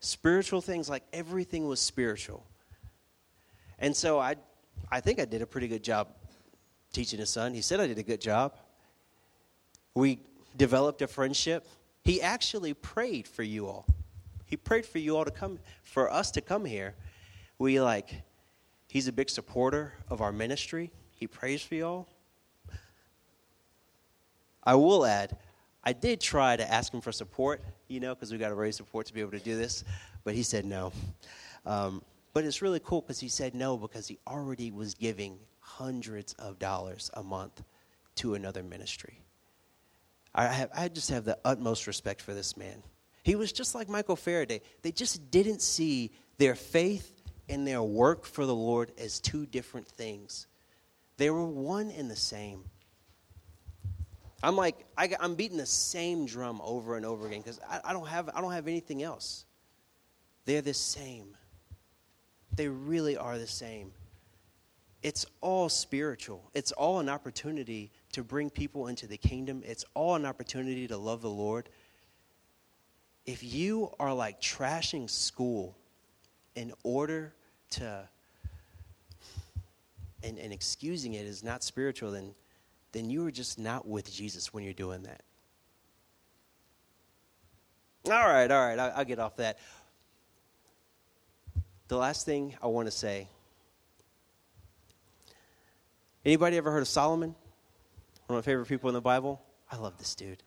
Spiritual 0.00 0.60
things, 0.60 0.88
like 0.88 1.02
everything 1.12 1.66
was 1.66 1.80
spiritual. 1.80 2.46
And 3.78 3.96
so 3.96 4.18
I 4.18 4.36
I 4.90 5.00
think 5.00 5.18
I 5.18 5.24
did 5.24 5.42
a 5.42 5.46
pretty 5.46 5.68
good 5.68 5.82
job 5.82 6.08
teaching 6.92 7.18
his 7.18 7.30
son. 7.30 7.54
He 7.54 7.62
said 7.62 7.80
I 7.80 7.86
did 7.86 7.98
a 7.98 8.02
good 8.02 8.20
job. 8.20 8.54
We 9.94 10.20
developed 10.56 11.02
a 11.02 11.06
friendship. 11.06 11.66
He 12.04 12.20
actually 12.20 12.74
prayed 12.74 13.26
for 13.26 13.42
you 13.42 13.66
all. 13.66 13.86
He 14.44 14.56
prayed 14.56 14.84
for 14.84 14.98
you 14.98 15.16
all 15.16 15.24
to 15.24 15.30
come, 15.30 15.58
for 15.82 16.12
us 16.12 16.30
to 16.32 16.40
come 16.40 16.66
here. 16.66 16.94
We 17.58 17.80
like, 17.80 18.22
he's 18.88 19.08
a 19.08 19.12
big 19.12 19.30
supporter 19.30 19.94
of 20.10 20.20
our 20.20 20.32
ministry. 20.32 20.90
He 21.12 21.26
prays 21.26 21.62
for 21.62 21.74
y'all. 21.74 22.08
I 24.62 24.74
will 24.74 25.06
add, 25.06 25.36
I 25.82 25.92
did 25.92 26.20
try 26.20 26.56
to 26.56 26.72
ask 26.72 26.92
him 26.92 27.00
for 27.00 27.12
support, 27.12 27.62
you 27.88 28.00
know, 28.00 28.14
because 28.14 28.32
we 28.32 28.38
got 28.38 28.48
to 28.48 28.54
raise 28.54 28.76
support 28.76 29.06
to 29.06 29.14
be 29.14 29.20
able 29.20 29.32
to 29.32 29.38
do 29.38 29.56
this, 29.56 29.84
but 30.24 30.34
he 30.34 30.42
said 30.42 30.64
no. 30.64 30.92
Um, 31.66 32.02
but 32.34 32.44
it's 32.44 32.60
really 32.60 32.80
cool 32.82 33.00
because 33.00 33.20
he 33.20 33.28
said 33.28 33.54
no 33.54 33.76
because 33.76 34.08
he 34.08 34.18
already 34.26 34.70
was 34.70 34.94
giving 34.94 35.38
hundreds 35.60 36.34
of 36.34 36.58
dollars 36.58 37.10
a 37.14 37.22
month 37.22 37.62
to 38.16 38.34
another 38.34 38.62
ministry. 38.62 39.23
I, 40.34 40.46
have, 40.46 40.70
I 40.74 40.88
just 40.88 41.10
have 41.10 41.24
the 41.24 41.38
utmost 41.44 41.86
respect 41.86 42.20
for 42.20 42.34
this 42.34 42.56
man. 42.56 42.82
He 43.22 43.36
was 43.36 43.52
just 43.52 43.74
like 43.74 43.88
Michael 43.88 44.16
Faraday. 44.16 44.60
They 44.82 44.92
just 44.92 45.30
didn't 45.30 45.62
see 45.62 46.12
their 46.38 46.54
faith 46.54 47.22
and 47.48 47.66
their 47.66 47.82
work 47.82 48.24
for 48.24 48.44
the 48.44 48.54
Lord 48.54 48.92
as 48.98 49.20
two 49.20 49.46
different 49.46 49.86
things. 49.86 50.46
They 51.16 51.30
were 51.30 51.46
one 51.46 51.90
and 51.90 52.10
the 52.10 52.16
same. 52.16 52.64
I'm 54.42 54.56
like, 54.56 54.84
I, 54.98 55.14
am 55.20 55.36
beating 55.36 55.56
the 55.56 55.64
same 55.64 56.26
drum 56.26 56.60
over 56.62 56.96
and 56.96 57.06
over 57.06 57.26
again 57.26 57.40
because 57.40 57.60
I, 57.68 57.80
I, 57.84 57.92
don't 57.92 58.08
have, 58.08 58.28
I 58.34 58.40
don't 58.42 58.52
have 58.52 58.68
anything 58.68 59.02
else. 59.02 59.46
They're 60.44 60.60
the 60.60 60.74
same. 60.74 61.36
They 62.54 62.68
really 62.68 63.16
are 63.16 63.38
the 63.38 63.46
same. 63.46 63.92
It's 65.02 65.24
all 65.40 65.68
spiritual. 65.68 66.50
It's 66.54 66.72
all 66.72 66.98
an 67.00 67.08
opportunity 67.08 67.90
to 68.14 68.24
bring 68.24 68.50
people 68.50 68.88
into 68.88 69.06
the 69.06 69.16
kingdom. 69.16 69.62
It's 69.64 69.84
all 69.94 70.16
an 70.16 70.24
opportunity 70.24 70.88
to 70.88 70.96
love 70.96 71.22
the 71.22 71.30
Lord. 71.30 71.68
If 73.26 73.42
you 73.42 73.92
are 74.00 74.12
like 74.12 74.40
trashing 74.40 75.08
school 75.08 75.76
in 76.54 76.72
order 76.82 77.34
to, 77.70 78.08
and, 80.22 80.38
and 80.38 80.52
excusing 80.52 81.14
it 81.14 81.26
is 81.26 81.42
not 81.42 81.62
spiritual, 81.62 82.10
then 82.10 82.34
then 82.94 83.10
you 83.10 83.26
are 83.26 83.30
just 83.32 83.58
not 83.58 83.86
with 83.86 84.10
Jesus 84.10 84.54
when 84.54 84.62
you're 84.62 84.72
doing 84.72 85.02
that. 85.02 85.22
All 88.06 88.12
right, 88.12 88.48
all 88.48 88.66
right, 88.66 88.78
I'll, 88.78 88.92
I'll 88.98 89.04
get 89.04 89.18
off 89.18 89.36
that. 89.36 89.58
The 91.88 91.96
last 91.96 92.24
thing 92.24 92.54
I 92.62 92.68
want 92.68 92.86
to 92.86 92.92
say 92.92 93.26
anybody 96.24 96.56
ever 96.56 96.70
heard 96.70 96.82
of 96.82 96.88
Solomon? 96.88 97.34
One 98.26 98.38
of 98.38 98.44
my 98.44 98.50
favorite 98.50 98.68
people 98.68 98.88
in 98.88 98.94
the 98.94 99.02
Bible? 99.02 99.42
I 99.70 99.76
love 99.76 99.98
this 99.98 100.14
dude. 100.14 100.42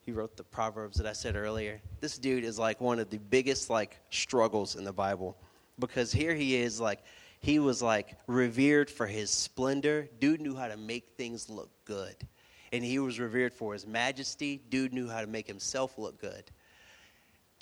He 0.00 0.10
wrote 0.10 0.36
the 0.36 0.42
Proverbs 0.42 0.96
that 0.96 1.06
I 1.06 1.12
said 1.12 1.36
earlier. 1.36 1.80
This 2.00 2.18
dude 2.18 2.42
is 2.42 2.58
like 2.58 2.80
one 2.80 2.98
of 2.98 3.08
the 3.08 3.18
biggest 3.18 3.70
like 3.70 3.98
struggles 4.10 4.74
in 4.74 4.82
the 4.82 4.92
Bible 4.92 5.36
because 5.78 6.10
here 6.10 6.34
he 6.34 6.56
is 6.56 6.80
like 6.80 7.04
he 7.40 7.60
was 7.60 7.82
like 7.82 8.16
revered 8.26 8.90
for 8.90 9.06
his 9.06 9.30
splendor. 9.30 10.08
Dude 10.18 10.40
knew 10.40 10.56
how 10.56 10.66
to 10.66 10.76
make 10.76 11.10
things 11.10 11.48
look 11.48 11.70
good. 11.84 12.16
And 12.72 12.84
he 12.84 12.98
was 12.98 13.20
revered 13.20 13.54
for 13.54 13.74
his 13.74 13.86
majesty. 13.86 14.60
Dude 14.70 14.92
knew 14.92 15.08
how 15.08 15.20
to 15.20 15.26
make 15.26 15.46
himself 15.46 15.98
look 15.98 16.20
good. 16.20 16.50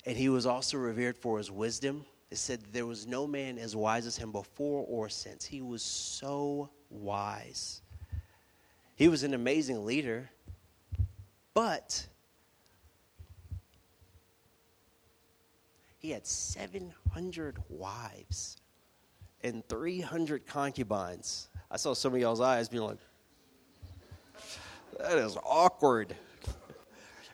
And 0.05 0.17
he 0.17 0.29
was 0.29 0.45
also 0.45 0.77
revered 0.77 1.17
for 1.17 1.37
his 1.37 1.51
wisdom. 1.51 2.05
It 2.31 2.37
said 2.37 2.61
there 2.71 2.85
was 2.87 3.05
no 3.05 3.27
man 3.27 3.59
as 3.59 3.75
wise 3.75 4.07
as 4.07 4.17
him 4.17 4.31
before 4.31 4.83
or 4.87 5.09
since. 5.09 5.45
He 5.45 5.61
was 5.61 5.83
so 5.83 6.71
wise. 6.89 7.81
He 8.97 9.07
was 9.07 9.21
an 9.21 9.35
amazing 9.35 9.85
leader, 9.85 10.31
but 11.53 12.07
he 15.99 16.09
had 16.09 16.25
700 16.25 17.57
wives 17.69 18.57
and 19.43 19.63
300 19.69 20.47
concubines. 20.47 21.47
I 21.69 21.77
saw 21.77 21.93
some 21.93 22.15
of 22.15 22.19
y'all's 22.19 22.41
eyes 22.41 22.69
being 22.69 22.83
like, 22.83 22.97
that 24.99 25.19
is 25.19 25.37
awkward. 25.45 26.15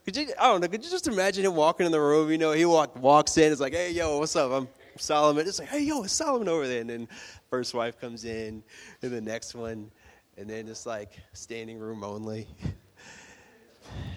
Could 0.03 0.17
you, 0.17 0.33
I 0.37 0.47
don't 0.47 0.59
know, 0.59 0.67
could 0.67 0.83
you 0.83 0.91
just 0.91 1.07
imagine 1.07 1.45
him 1.45 1.55
walking 1.55 1.85
in 1.85 1.93
the 1.93 2.01
room? 2.01 2.29
You 2.29 2.37
know, 2.37 2.51
he 2.51 2.65
walk, 2.65 2.93
walks 3.01 3.37
in, 3.37 3.53
it's 3.53 3.61
like, 3.61 3.73
hey, 3.73 3.91
yo, 3.91 4.19
what's 4.19 4.35
up? 4.35 4.51
I'm 4.51 4.67
Solomon. 4.97 5.47
It's 5.47 5.59
like, 5.59 5.69
hey, 5.69 5.83
yo, 5.83 6.03
it's 6.03 6.11
Solomon 6.11 6.49
over 6.49 6.67
there. 6.67 6.81
And 6.81 6.89
then 6.89 7.07
first 7.49 7.73
wife 7.73 7.97
comes 8.01 8.25
in, 8.25 8.63
and 9.01 9.11
the 9.13 9.21
next 9.21 9.55
one, 9.55 9.91
and 10.37 10.49
then 10.49 10.67
it's 10.67 10.85
like 10.85 11.19
standing 11.33 11.79
room 11.79 12.03
only. 12.03 12.47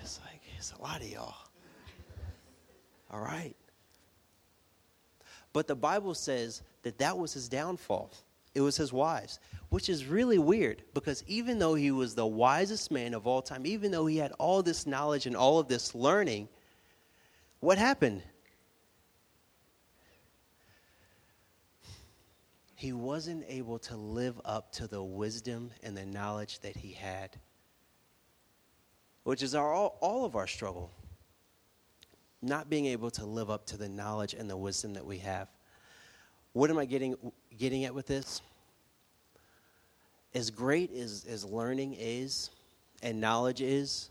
It's 0.01 0.21
like, 0.25 0.41
it's 0.57 0.73
a 0.73 0.81
lot 0.81 1.01
of 1.03 1.09
y'all. 1.09 1.35
All 3.11 3.21
right. 3.21 3.55
But 5.53 5.67
the 5.67 5.75
Bible 5.75 6.15
says 6.15 6.63
that 6.83 6.99
that 6.99 7.19
was 7.19 7.33
his 7.33 7.49
downfall. 7.49 8.13
It 8.55 8.61
was 8.61 8.77
his 8.77 8.93
wives, 8.93 9.39
which 9.69 9.89
is 9.89 10.07
really 10.07 10.39
weird 10.39 10.83
because 10.95 11.23
even 11.27 11.59
though 11.59 11.75
he 11.75 11.91
was 11.91 12.15
the 12.15 12.27
wisest 12.27 12.91
man 12.91 13.13
of 13.13 13.27
all 13.27 13.43
time, 13.43 13.67
even 13.67 13.91
though 13.91 14.07
he 14.07 14.17
had 14.17 14.33
all 14.39 14.63
this 14.63 14.87
knowledge 14.87 15.27
and 15.27 15.37
all 15.37 15.59
of 15.59 15.69
this 15.69 15.95
learning, 15.95 16.49
what 17.61 17.77
happened? 17.77 18.23
He 22.77 22.93
wasn't 22.93 23.47
able 23.49 23.79
to 23.81 23.97
live 23.97 24.39
up 24.45 24.71
to 24.73 24.87
the 24.87 25.03
wisdom 25.03 25.71
and 25.83 25.97
the 25.97 26.05
knowledge 26.05 26.61
that 26.61 26.77
he 26.77 26.93
had, 26.93 27.31
which 29.25 29.43
is 29.43 29.55
our, 29.55 29.73
all, 29.73 29.97
all 30.03 30.27
of 30.27 30.37
our 30.37 30.47
struggle. 30.47 30.91
Not 32.43 32.69
being 32.69 32.85
able 32.85 33.11
to 33.13 33.25
live 33.25 33.49
up 33.49 33.65
to 33.69 33.79
the 33.79 33.89
knowledge 33.89 34.35
and 34.35 34.49
the 34.49 34.59
wisdom 34.59 34.93
that 34.93 35.07
we 35.07 35.17
have. 35.19 35.49
What 36.53 36.69
am 36.69 36.77
I 36.77 36.85
getting, 36.85 37.17
getting 37.57 37.87
at 37.87 37.95
with 37.95 38.07
this? 38.07 38.43
As 40.35 40.51
great 40.51 40.93
as, 40.93 41.25
as 41.27 41.47
learning 41.47 41.97
is 41.99 42.51
and 43.03 43.23
knowledge 43.23 43.63
is, 43.63 44.11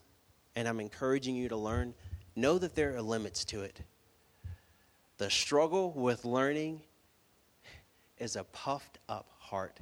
and 0.55 0.67
I'm 0.67 0.79
encouraging 0.79 1.35
you 1.35 1.49
to 1.49 1.55
learn, 1.55 1.93
know 2.35 2.57
that 2.57 2.73
there 2.73 2.95
are 2.95 3.01
limits 3.01 3.45
to 3.45 3.61
it. 3.61 3.79
The 5.19 5.29
struggle 5.29 5.91
with 5.91 6.25
learning 6.25 6.81
is 8.17 8.35
a 8.35 8.43
puffed 8.43 8.99
up 9.09 9.29
heart. 9.39 9.79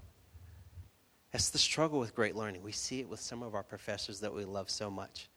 That's 1.32 1.50
the 1.50 1.58
struggle 1.58 2.00
with 2.00 2.16
great 2.16 2.36
learning. 2.36 2.62
We 2.62 2.72
see 2.72 3.00
it 3.00 3.10
with 3.10 3.20
some 3.20 3.42
of 3.42 3.56
our 3.56 3.64
professors 3.64 4.20
that 4.20 4.34
we 4.34 4.46
love 4.46 4.70
so 4.70 4.90
much. 4.90 5.30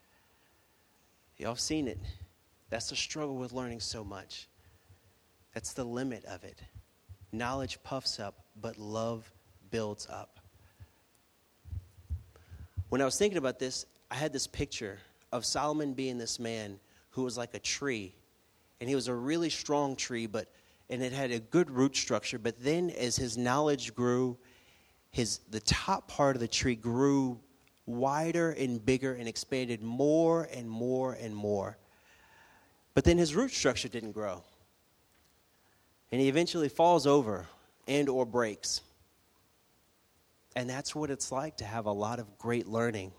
Y'all 1.39 1.51
have 1.51 1.61
seen 1.61 1.89
it. 1.89 1.99
That's 2.71 2.91
the 2.91 2.97
struggle 2.97 3.37
with 3.37 3.53
learning 3.53 3.81
so 3.81 4.05
much. 4.05 4.49
That's 5.55 5.73
the 5.73 5.85
limit 5.85 6.25
of 6.27 6.45
it. 6.45 6.61
Knowledge 7.33 7.83
puffs 7.83 8.21
up, 8.21 8.45
but 8.61 8.79
love 8.79 9.31
builds 9.71 10.07
up. 10.11 10.39
When 12.89 13.01
I 13.01 13.05
was 13.05 13.19
thinking 13.19 13.39
about 13.39 13.59
this, 13.59 13.87
I 14.11 14.15
had 14.15 14.33
this 14.33 14.47
picture 14.47 14.99
of 15.33 15.45
Solomon 15.45 15.95
being 15.95 16.19
this 16.19 16.39
man 16.39 16.79
who 17.11 17.25
was 17.25 17.37
like 17.37 17.55
a 17.55 17.59
tree. 17.59 18.15
And 18.81 18.89
he 18.89 18.95
was 18.95 19.09
a 19.09 19.15
really 19.15 19.51
strong 19.51 19.97
tree, 19.97 20.27
but 20.27 20.49
and 20.91 21.03
it 21.03 21.13
had 21.13 21.31
a 21.31 21.41
good 21.41 21.71
root 21.71 21.97
structure. 21.97 22.39
But 22.39 22.63
then 22.63 22.91
as 22.91 23.17
his 23.17 23.37
knowledge 23.37 23.95
grew, 23.95 24.37
his 25.11 25.41
the 25.51 25.61
top 25.61 26.09
part 26.09 26.37
of 26.37 26.41
the 26.41 26.49
tree 26.49 26.77
grew 26.77 27.41
wider 27.87 28.51
and 28.53 28.85
bigger 28.85 29.15
and 29.15 29.29
expanded 29.29 29.83
more 29.83 30.49
and 30.53 30.69
more 30.69 31.13
and 31.15 31.35
more. 31.35 31.77
But 32.95 33.05
then 33.05 33.19
his 33.19 33.35
root 33.35 33.51
structure 33.51 33.89
didn't 33.89 34.13
grow 34.13 34.43
and 36.13 36.21
he 36.21 36.29
eventually 36.29 36.69
falls 36.69 37.07
over 37.07 37.47
and 37.89 38.09
or 38.09 38.25
breaks 38.25 38.81
and 40.55 40.69
that's 40.69 40.95
what 40.95 41.11
it's 41.11 41.31
like 41.31 41.57
to 41.57 41.65
have 41.65 41.87
a 41.87 41.93
lot 41.93 42.19
of 42.19 42.39
great 42.39 42.67
learning 42.67 43.13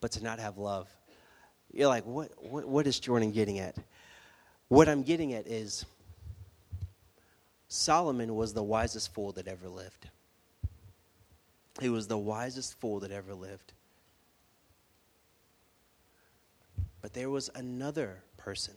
but 0.00 0.12
to 0.12 0.22
not 0.22 0.38
have 0.38 0.58
love 0.58 0.88
you're 1.72 1.88
like 1.88 2.04
what, 2.04 2.30
what, 2.38 2.66
what 2.66 2.86
is 2.86 3.00
jordan 3.00 3.30
getting 3.30 3.58
at 3.58 3.76
what 4.68 4.88
i'm 4.88 5.02
getting 5.02 5.34
at 5.34 5.46
is 5.46 5.84
solomon 7.68 8.34
was 8.34 8.52
the 8.52 8.62
wisest 8.62 9.12
fool 9.12 9.32
that 9.32 9.48
ever 9.48 9.68
lived 9.68 10.08
he 11.80 11.88
was 11.88 12.06
the 12.06 12.18
wisest 12.18 12.78
fool 12.78 13.00
that 13.00 13.10
ever 13.10 13.34
lived 13.34 13.72
but 17.02 17.12
there 17.12 17.30
was 17.30 17.50
another 17.54 18.22
person 18.36 18.74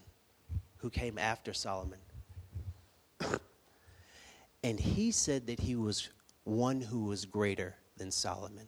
who 0.78 0.90
came 0.90 1.18
after 1.18 1.54
solomon 1.54 2.00
and 4.64 4.80
he 4.80 5.12
said 5.12 5.48
that 5.48 5.60
he 5.60 5.76
was 5.76 6.10
one 6.48 6.80
who 6.80 7.06
was 7.06 7.26
greater 7.26 7.76
than 7.98 8.10
Solomon. 8.10 8.68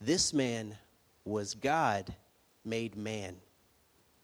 This 0.00 0.32
man 0.32 0.76
was 1.24 1.54
God 1.54 2.14
made 2.64 2.96
man. 2.96 3.36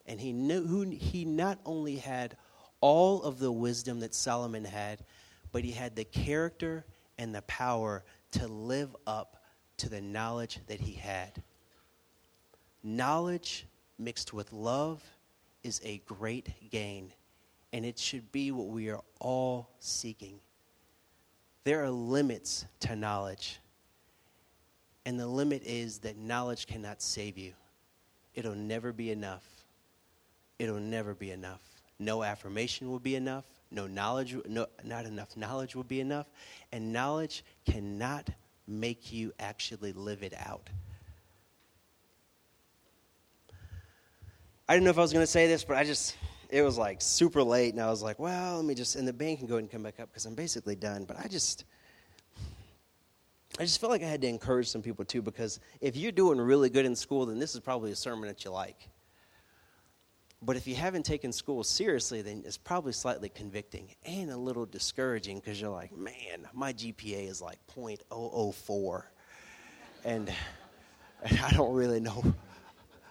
And 0.07 0.21
he 0.21 0.33
knew 0.33 0.65
who 0.65 0.83
he 0.83 1.25
not 1.25 1.59
only 1.67 1.97
had 1.97 2.37
all 2.81 3.23
of 3.23 3.39
the 3.39 3.53
wisdom 3.53 4.01
that 4.01 4.15
Solomon 4.15 4.65
had, 4.65 5.05
but 5.53 5.65
he 5.65 5.73
had 5.73 5.97
the 5.97 6.05
character 6.05 6.85
and 7.19 7.35
the 7.35 7.43
power 7.43 8.05
to 8.33 8.47
live 8.47 8.95
up 9.07 9.43
to 9.79 9.89
the 9.89 10.01
knowledge 10.01 10.61
that 10.67 10.81
he 10.81 10.93
had. 10.93 11.43
Knowledge 12.83 13.67
mixed 13.99 14.33
with 14.33 14.53
love 14.53 15.03
is 15.63 15.81
a 15.85 15.99
great 16.07 16.71
gain, 16.71 17.13
and 17.73 17.85
it 17.85 17.99
should 17.99 18.31
be 18.33 18.51
what 18.51 18.69
we 18.69 18.91
are 18.91 19.03
all 19.19 19.71
seeking. 19.81 20.39
There 21.65 21.83
are 21.83 21.91
limits 21.91 22.65
to 22.81 22.95
knowledge, 22.95 23.59
and 25.05 25.19
the 25.19 25.27
limit 25.27 25.63
is 25.65 25.99
that 26.01 26.17
knowledge 26.17 26.67
cannot 26.67 27.03
save 27.03 27.37
you. 27.39 27.55
It'll 28.35 28.55
never 28.55 28.93
be 28.93 29.11
enough. 29.11 29.45
It'll 30.59 30.79
never 30.79 31.15
be 31.15 31.31
enough. 31.31 31.76
No 31.99 32.23
affirmation 32.23 32.91
will 32.91 32.99
be 32.99 33.15
enough. 33.17 33.45
No 33.71 33.87
knowledge, 33.87 34.37
no, 34.49 34.67
not 34.85 35.07
enough 35.07 35.37
knowledge 35.37 35.75
will 35.75 35.85
be 35.85 36.01
enough. 36.01 36.27
And 36.73 36.93
knowledge 36.93 37.45
cannot 37.65 38.31
make 38.67 39.13
you 39.13 39.33
actually 39.39 39.93
live 39.93 40.23
it 40.23 40.35
out. 40.39 40.69
I 44.69 44.75
didn't 44.75 44.85
know 44.85 44.91
if 44.91 44.99
I 44.99 45.03
was 45.03 45.13
going 45.13 45.23
to 45.23 45.31
say 45.31 45.47
this, 45.47 45.63
but 45.63 45.77
I 45.77 45.85
just, 45.85 46.17
it 46.51 46.63
was 46.63 46.77
like 46.77 47.01
super 47.01 47.43
late, 47.43 47.73
and 47.75 47.83
I 47.83 47.89
was 47.89 48.03
like, 48.03 48.19
well, 48.19 48.57
let 48.57 48.65
me 48.65 48.75
just, 48.75 48.97
and 48.97 49.07
the 49.07 49.13
band 49.13 49.39
can 49.39 49.47
go 49.47 49.55
ahead 49.55 49.63
and 49.63 49.71
come 49.71 49.83
back 49.83 50.01
up 50.01 50.09
because 50.11 50.27
I'm 50.27 50.35
basically 50.35 50.75
done. 50.75 51.05
But 51.05 51.19
I 51.23 51.29
just, 51.29 51.65
I 53.59 53.63
just 53.63 53.81
felt 53.81 53.91
like 53.91 54.03
I 54.03 54.09
had 54.09 54.21
to 54.23 54.27
encourage 54.27 54.69
some 54.69 54.83
people 54.83 55.05
too 55.05 55.23
because 55.23 55.61
if 55.81 55.97
you're 55.97 56.13
doing 56.13 56.39
really 56.41 56.69
good 56.69 56.85
in 56.85 56.97
school, 56.97 57.27
then 57.27 57.39
this 57.39 57.55
is 57.55 57.61
probably 57.61 57.93
a 57.93 57.97
sermon 57.97 58.29
that 58.29 58.45
you 58.45 58.51
like. 58.51 58.89
But 60.43 60.57
if 60.57 60.67
you 60.67 60.75
haven't 60.75 61.05
taken 61.05 61.33
school 61.33 61.65
seriously, 61.65 62.23
then 62.23 62.43
it's 62.45 62.59
probably 62.59 62.93
slightly 62.93 63.29
convicting 63.29 63.95
and 64.05 64.31
a 64.31 64.37
little 64.37 64.67
discouraging 64.67 65.39
because 65.39 65.61
you're 65.61 65.71
like, 65.71 65.97
man, 65.97 66.47
my 66.53 66.73
GPA 66.73 67.29
is 67.29 67.41
like 67.41 67.59
0.004. 67.75 69.03
And, 70.05 70.33
and 71.23 71.41
I 71.41 71.51
don't 71.51 71.73
really 71.73 72.01
know 72.01 72.35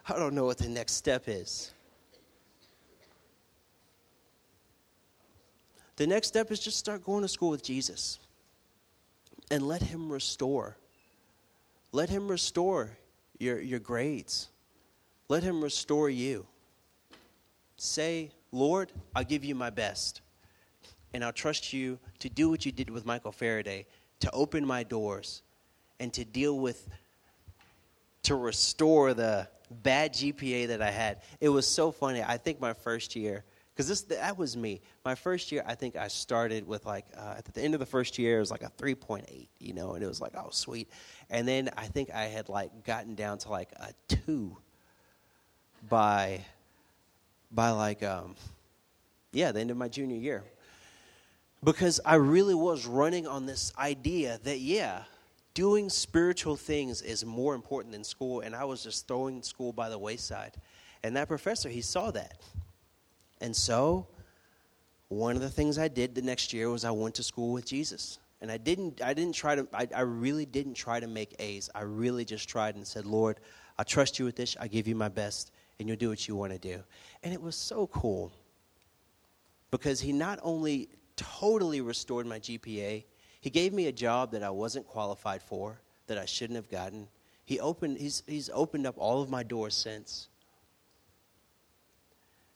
I 0.08 0.20
don't 0.20 0.36
know 0.36 0.46
what 0.46 0.60
the 0.60 0.70
next 0.70 0.94
step 0.94 1.24
is. 1.28 1.72
The 5.96 6.06
next 6.06 6.28
step 6.28 6.52
is 6.52 6.60
just 6.60 6.78
start 6.78 7.04
going 7.04 7.24
to 7.24 7.28
school 7.28 7.50
with 7.50 7.64
Jesus 7.64 8.20
and 9.50 9.68
let 9.68 9.82
Him 9.82 10.12
restore. 10.12 10.78
Let 11.92 12.10
Him 12.10 12.28
restore 12.28 12.98
your, 13.40 13.60
your 13.60 13.80
grades. 13.80 14.50
Let 15.28 15.42
Him 15.42 15.64
restore 15.64 16.10
you. 16.10 16.46
Say, 17.78 18.32
Lord, 18.52 18.92
I'll 19.16 19.24
give 19.24 19.44
you 19.44 19.56
my 19.56 19.70
best. 19.70 20.22
And 21.14 21.24
I'll 21.24 21.34
trust 21.34 21.72
you 21.74 22.00
to 22.20 22.30
do 22.30 22.50
what 22.50 22.66
you 22.66 22.72
did 22.72 22.90
with 22.90 23.06
Michael 23.06 23.32
Faraday, 23.32 23.86
to 24.20 24.32
open 24.32 24.66
my 24.66 24.84
doors 24.84 25.44
and 26.00 26.12
to 26.14 26.26
deal 26.26 26.60
with, 26.60 26.90
to 28.24 28.36
restore 28.36 29.14
the, 29.14 29.48
bad 29.70 30.14
GPA 30.14 30.68
that 30.68 30.82
I 30.82 30.92
had. 30.92 31.22
It 31.40 31.50
was 31.50 31.68
so 31.68 31.92
funny. 31.92 32.24
I 32.24 32.38
think 32.38 32.60
my 32.60 32.74
first 32.74 33.16
year, 33.16 33.44
because 33.76 34.04
that 34.06 34.38
was 34.38 34.56
me. 34.56 34.82
My 35.04 35.16
first 35.16 35.52
year, 35.52 35.64
I 35.66 35.76
think 35.76 35.96
I 35.96 36.08
started 36.08 36.66
with 36.68 36.86
like 36.86 37.06
uh, 37.18 37.36
at 37.38 37.46
the 37.46 37.62
end 37.62 37.74
of 37.74 37.80
the 37.80 37.86
first 37.86 38.18
year, 38.18 38.38
it 38.38 38.40
was 38.40 38.52
like 38.52 38.64
a 38.64 38.70
three 38.70 38.96
point 38.96 39.26
eight, 39.30 39.50
you 39.60 39.74
know, 39.74 39.94
and 39.94 40.04
it 40.04 40.08
was 40.08 40.22
like 40.22 40.34
oh 40.36 40.50
sweet. 40.52 40.90
And 41.30 41.48
then 41.48 41.70
I 41.76 41.88
think 41.88 42.10
I 42.12 42.26
had 42.26 42.50
like 42.50 42.86
gotten 42.86 43.16
down 43.16 43.38
to 43.40 43.50
like 43.50 43.72
a 43.74 43.94
two 44.08 44.58
by 45.90 46.46
by 47.56 47.72
like 47.72 48.04
um 48.04 48.36
yeah 49.32 49.52
the 49.52 49.60
end 49.60 49.72
of 49.72 49.78
my 49.78 49.88
junior 49.88 50.18
year 50.18 50.44
because 51.64 52.00
I 52.06 52.16
really 52.16 52.54
was 52.54 52.86
running 52.86 53.26
on 53.26 53.46
this 53.46 53.74
idea 53.78 54.40
that 54.44 54.60
yeah 54.60 55.04
doing 55.56 55.90
spiritual 55.90 56.58
things 56.58 57.02
is 57.02 57.26
more 57.26 57.56
important 57.56 57.94
than 57.94 58.04
school, 58.04 58.42
and 58.42 58.54
I 58.54 58.66
was 58.66 58.84
just 58.84 59.08
throwing 59.08 59.42
school 59.42 59.74
by 59.74 59.90
the 59.90 59.98
wayside. 59.98 60.52
And 61.02 61.16
that 61.16 61.28
professor, 61.28 61.70
he 61.70 61.82
saw 61.82 62.12
that. 62.12 62.38
And 63.42 63.56
so, 63.56 64.08
one 65.08 65.36
of 65.36 65.42
the 65.42 65.50
things 65.50 65.80
I 65.80 65.88
did 65.88 66.14
the 66.14 66.22
next 66.22 66.54
year 66.54 66.70
was 66.70 66.84
I 66.84 66.92
went 66.92 67.16
to 67.16 67.24
school 67.24 67.54
with 67.54 67.66
Jesus. 67.66 68.20
And 68.42 68.52
I 68.52 68.58
didn't, 68.58 69.02
I 69.02 69.14
didn't 69.14 69.34
try 69.34 69.56
to, 69.56 69.68
I, 69.74 69.88
I 69.96 70.02
really 70.02 70.46
didn't 70.46 70.74
try 70.74 71.00
to 71.00 71.08
make 71.08 71.36
A's. 71.40 71.70
I 71.74 71.82
really 71.82 72.26
just 72.26 72.50
tried 72.50 72.76
and 72.76 72.86
said, 72.86 73.06
Lord, 73.06 73.40
I 73.78 73.84
trust 73.84 74.20
you 74.20 74.26
with 74.26 74.36
this. 74.36 74.58
I 74.60 74.68
give 74.68 74.88
you 74.88 74.96
my 74.96 75.08
best, 75.08 75.52
and 75.80 75.88
you'll 75.88 75.98
do 75.98 76.10
what 76.10 76.28
you 76.28 76.36
want 76.36 76.52
to 76.54 76.60
do. 76.60 76.82
And 77.24 77.34
it 77.34 77.42
was 77.42 77.56
so 77.56 77.88
cool 77.88 78.32
because 79.72 80.00
he 80.00 80.14
not 80.14 80.40
only 80.42 80.90
totally 81.16 81.82
restored 81.82 82.26
my 82.26 82.40
GPA, 82.40 83.04
he 83.42 83.50
gave 83.50 83.74
me 83.74 83.88
a 83.88 83.92
job 83.92 84.32
that 84.32 84.44
I 84.44 84.50
wasn't 84.50 84.88
qualified 84.88 85.42
for, 85.42 85.80
that 86.08 86.18
I 86.18 86.26
shouldn't 86.26 86.56
have 86.56 86.70
gotten. 86.70 87.08
He 87.44 87.60
opened, 87.60 87.98
he's, 87.98 88.24
he's 88.26 88.50
opened 88.54 88.88
up 88.88 88.96
all 88.98 89.22
of 89.22 89.30
my 89.30 89.44
doors 89.44 89.76
since. 89.76 90.30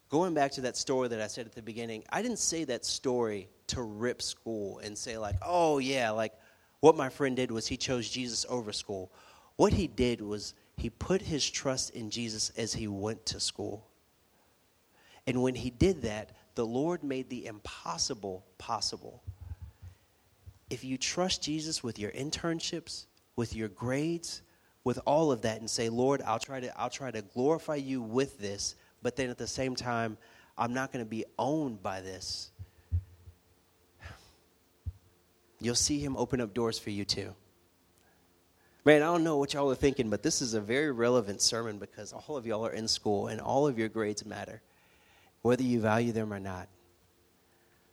Going 0.10 0.34
back 0.34 0.52
to 0.54 0.62
that 0.62 0.76
story 0.76 1.08
that 1.10 1.22
I 1.22 1.28
said 1.28 1.46
at 1.46 1.54
the 1.54 1.62
beginning, 1.62 2.04
I 2.10 2.22
didn't 2.24 2.40
say 2.40 2.64
that 2.64 2.84
story 2.86 3.50
to 3.68 3.84
rip 3.84 4.22
school 4.22 4.80
and 4.80 4.98
say, 4.98 5.18
like, 5.18 5.36
oh, 5.44 5.78
yeah, 5.78 6.10
like 6.10 6.34
what 6.80 6.98
my 6.98 7.10
friend 7.10 7.36
did 7.36 7.52
was 7.52 7.68
he 7.68 7.78
chose 7.78 8.10
Jesus 8.10 8.46
over 8.50 8.72
school. 8.72 9.12
What 9.58 9.74
he 9.74 9.88
did 9.88 10.22
was 10.22 10.56
he 10.80 10.90
put 10.90 11.22
his 11.22 11.48
trust 11.50 11.92
in 11.92 12.10
Jesus 12.10 12.52
as 12.58 12.74
he 12.74 12.88
went 12.88 13.26
to 13.28 13.40
school. 13.40 13.88
And 15.28 15.44
when 15.44 15.56
he 15.56 15.70
did 15.70 16.02
that, 16.04 16.32
the 16.56 16.66
Lord 16.66 17.04
made 17.04 17.30
the 17.30 17.46
impossible 17.46 18.46
possible 18.58 19.22
if 20.70 20.84
you 20.84 20.98
trust 20.98 21.42
Jesus 21.42 21.84
with 21.84 21.98
your 21.98 22.12
internships, 22.12 23.06
with 23.36 23.56
your 23.56 23.70
grades, 23.70 24.42
with 24.84 25.00
all 25.06 25.32
of 25.32 25.42
that 25.42 25.60
and 25.60 25.70
say, 25.70 25.90
"Lord, 25.90 26.22
I'll 26.22 26.40
try 26.40 26.60
to 26.60 26.80
I'll 26.80 26.90
try 26.90 27.12
to 27.12 27.22
glorify 27.22 27.76
you 27.76 28.02
with 28.02 28.40
this, 28.40 28.76
but 29.02 29.16
then 29.16 29.30
at 29.30 29.38
the 29.38 29.48
same 29.48 29.76
time, 29.76 30.18
I'm 30.58 30.74
not 30.74 30.92
going 30.92 31.04
to 31.04 31.10
be 31.10 31.26
owned 31.38 31.82
by 31.82 32.02
this." 32.02 32.52
You'll 35.60 35.76
see 35.76 36.00
him 36.00 36.16
open 36.16 36.40
up 36.40 36.54
doors 36.54 36.80
for 36.80 36.90
you 36.90 37.04
too. 37.04 37.36
Man, 38.86 39.02
I 39.02 39.06
don't 39.06 39.24
know 39.24 39.38
what 39.38 39.54
y'all 39.54 39.70
are 39.72 39.76
thinking, 39.76 40.10
but 40.10 40.24
this 40.24 40.42
is 40.42 40.54
a 40.54 40.62
very 40.62 40.92
relevant 40.92 41.42
sermon 41.42 41.78
because 41.78 42.14
all 42.14 42.38
of 42.38 42.48
y'all 42.48 42.66
are 42.66 42.72
in 42.72 42.88
school 42.88 43.28
and 43.28 43.42
all 43.42 43.68
of 43.68 43.78
your 43.78 43.90
grades 43.90 44.26
matter, 44.26 44.62
whether 45.42 45.64
you 45.64 45.82
value 45.82 46.12
them 46.12 46.34
or 46.34 46.40
not. 46.40 46.70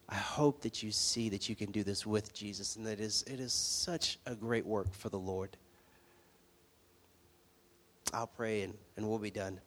I 0.09 0.15
hope 0.15 0.63
that 0.63 0.85
you 0.85 0.93
see 0.93 1.29
that 1.31 1.49
you 1.49 1.57
can 1.57 1.73
do 1.73 1.83
this 1.83 2.07
with 2.07 2.33
Jesus 2.33 2.77
and 2.77 2.87
that 2.87 2.93
it 2.93 3.01
is, 3.01 3.25
it 3.27 3.41
is 3.41 3.53
such 3.53 4.19
a 4.27 4.37
great 4.37 4.65
work 4.65 4.95
for 4.95 5.09
the 5.09 5.19
Lord. 5.19 5.57
I'll 8.15 8.29
pray 8.29 8.63
and, 8.63 8.75
and 8.97 9.09
we'll 9.09 9.19
be 9.19 9.33
done. 9.33 9.61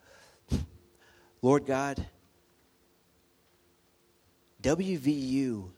Lord 1.41 1.65
God, 1.65 2.05
WVU 4.63 5.69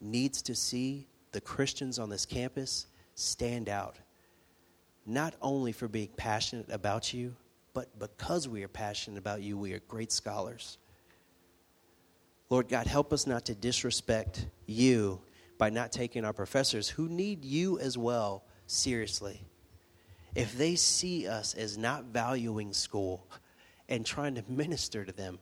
needs 0.00 0.42
to 0.42 0.54
see 0.54 1.06
the 1.30 1.40
Christians 1.40 2.00
on 2.00 2.10
this 2.10 2.26
campus 2.26 2.86
stand 3.14 3.68
out, 3.68 3.96
not 5.08 5.34
only 5.40 5.72
for 5.72 5.88
being 5.88 6.10
passionate 6.16 6.70
about 6.70 7.12
you, 7.12 7.34
but 7.72 7.98
because 7.98 8.46
we 8.46 8.62
are 8.62 8.68
passionate 8.68 9.18
about 9.18 9.42
you, 9.42 9.56
we 9.56 9.72
are 9.72 9.80
great 9.88 10.12
scholars. 10.12 10.78
Lord 12.50 12.68
God, 12.68 12.86
help 12.86 13.12
us 13.12 13.26
not 13.26 13.46
to 13.46 13.54
disrespect 13.54 14.46
you 14.66 15.20
by 15.58 15.70
not 15.70 15.92
taking 15.92 16.24
our 16.24 16.32
professors 16.32 16.88
who 16.88 17.08
need 17.08 17.44
you 17.44 17.78
as 17.78 17.98
well 17.98 18.44
seriously. 18.66 19.40
If 20.34 20.56
they 20.56 20.76
see 20.76 21.26
us 21.26 21.54
as 21.54 21.76
not 21.76 22.04
valuing 22.04 22.72
school 22.72 23.26
and 23.88 24.04
trying 24.04 24.34
to 24.36 24.44
minister 24.48 25.04
to 25.04 25.12
them, 25.12 25.38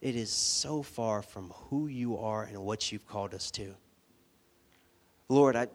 it 0.00 0.16
is 0.16 0.30
so 0.30 0.82
far 0.82 1.22
from 1.22 1.50
who 1.50 1.86
you 1.86 2.18
are 2.18 2.44
and 2.44 2.58
what 2.58 2.90
you've 2.90 3.06
called 3.06 3.34
us 3.34 3.50
to. 3.52 3.74
Lord, 5.28 5.56
I, 5.56 5.68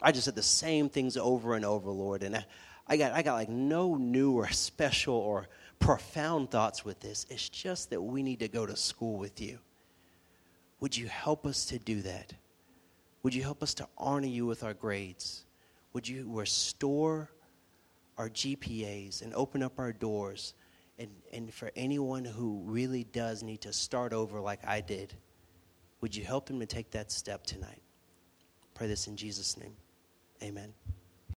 I 0.00 0.12
just 0.12 0.26
said 0.26 0.34
the 0.34 0.42
same 0.42 0.88
things 0.88 1.16
over 1.16 1.54
and 1.54 1.64
over, 1.64 1.90
Lord, 1.90 2.22
and 2.22 2.44
I, 2.86 2.96
got, 2.96 3.12
I 3.12 3.22
got 3.22 3.34
like 3.34 3.48
no 3.48 3.96
new 3.96 4.32
or 4.32 4.48
special 4.52 5.14
or 5.14 5.48
profound 5.78 6.50
thoughts 6.50 6.84
with 6.84 7.00
this. 7.00 7.26
It's 7.30 7.48
just 7.48 7.90
that 7.90 8.00
we 8.00 8.22
need 8.22 8.40
to 8.40 8.48
go 8.48 8.66
to 8.66 8.76
school 8.76 9.18
with 9.18 9.40
you. 9.40 9.58
Would 10.80 10.96
you 10.96 11.06
help 11.06 11.46
us 11.46 11.66
to 11.66 11.78
do 11.78 12.02
that? 12.02 12.32
Would 13.22 13.34
you 13.34 13.42
help 13.42 13.62
us 13.62 13.74
to 13.74 13.88
honor 13.96 14.26
you 14.26 14.46
with 14.46 14.62
our 14.62 14.74
grades? 14.74 15.44
Would 15.94 16.06
you 16.06 16.26
restore 16.30 17.30
our 18.18 18.28
GPAs 18.28 19.22
and 19.22 19.34
open 19.34 19.62
up 19.62 19.78
our 19.78 19.92
doors? 19.92 20.54
And, 20.98 21.10
and 21.32 21.52
for 21.52 21.70
anyone 21.74 22.24
who 22.24 22.60
really 22.64 23.04
does 23.04 23.42
need 23.42 23.62
to 23.62 23.72
start 23.72 24.12
over 24.12 24.40
like 24.40 24.66
I 24.66 24.80
did, 24.80 25.14
would 26.00 26.14
you 26.14 26.24
help 26.24 26.46
them 26.46 26.60
to 26.60 26.66
take 26.66 26.90
that 26.92 27.10
step 27.10 27.44
tonight? 27.44 27.82
Pray 28.74 28.86
this 28.86 29.06
in 29.06 29.16
Jesus' 29.16 29.56
name. 29.56 29.74
Amen. 30.42 30.74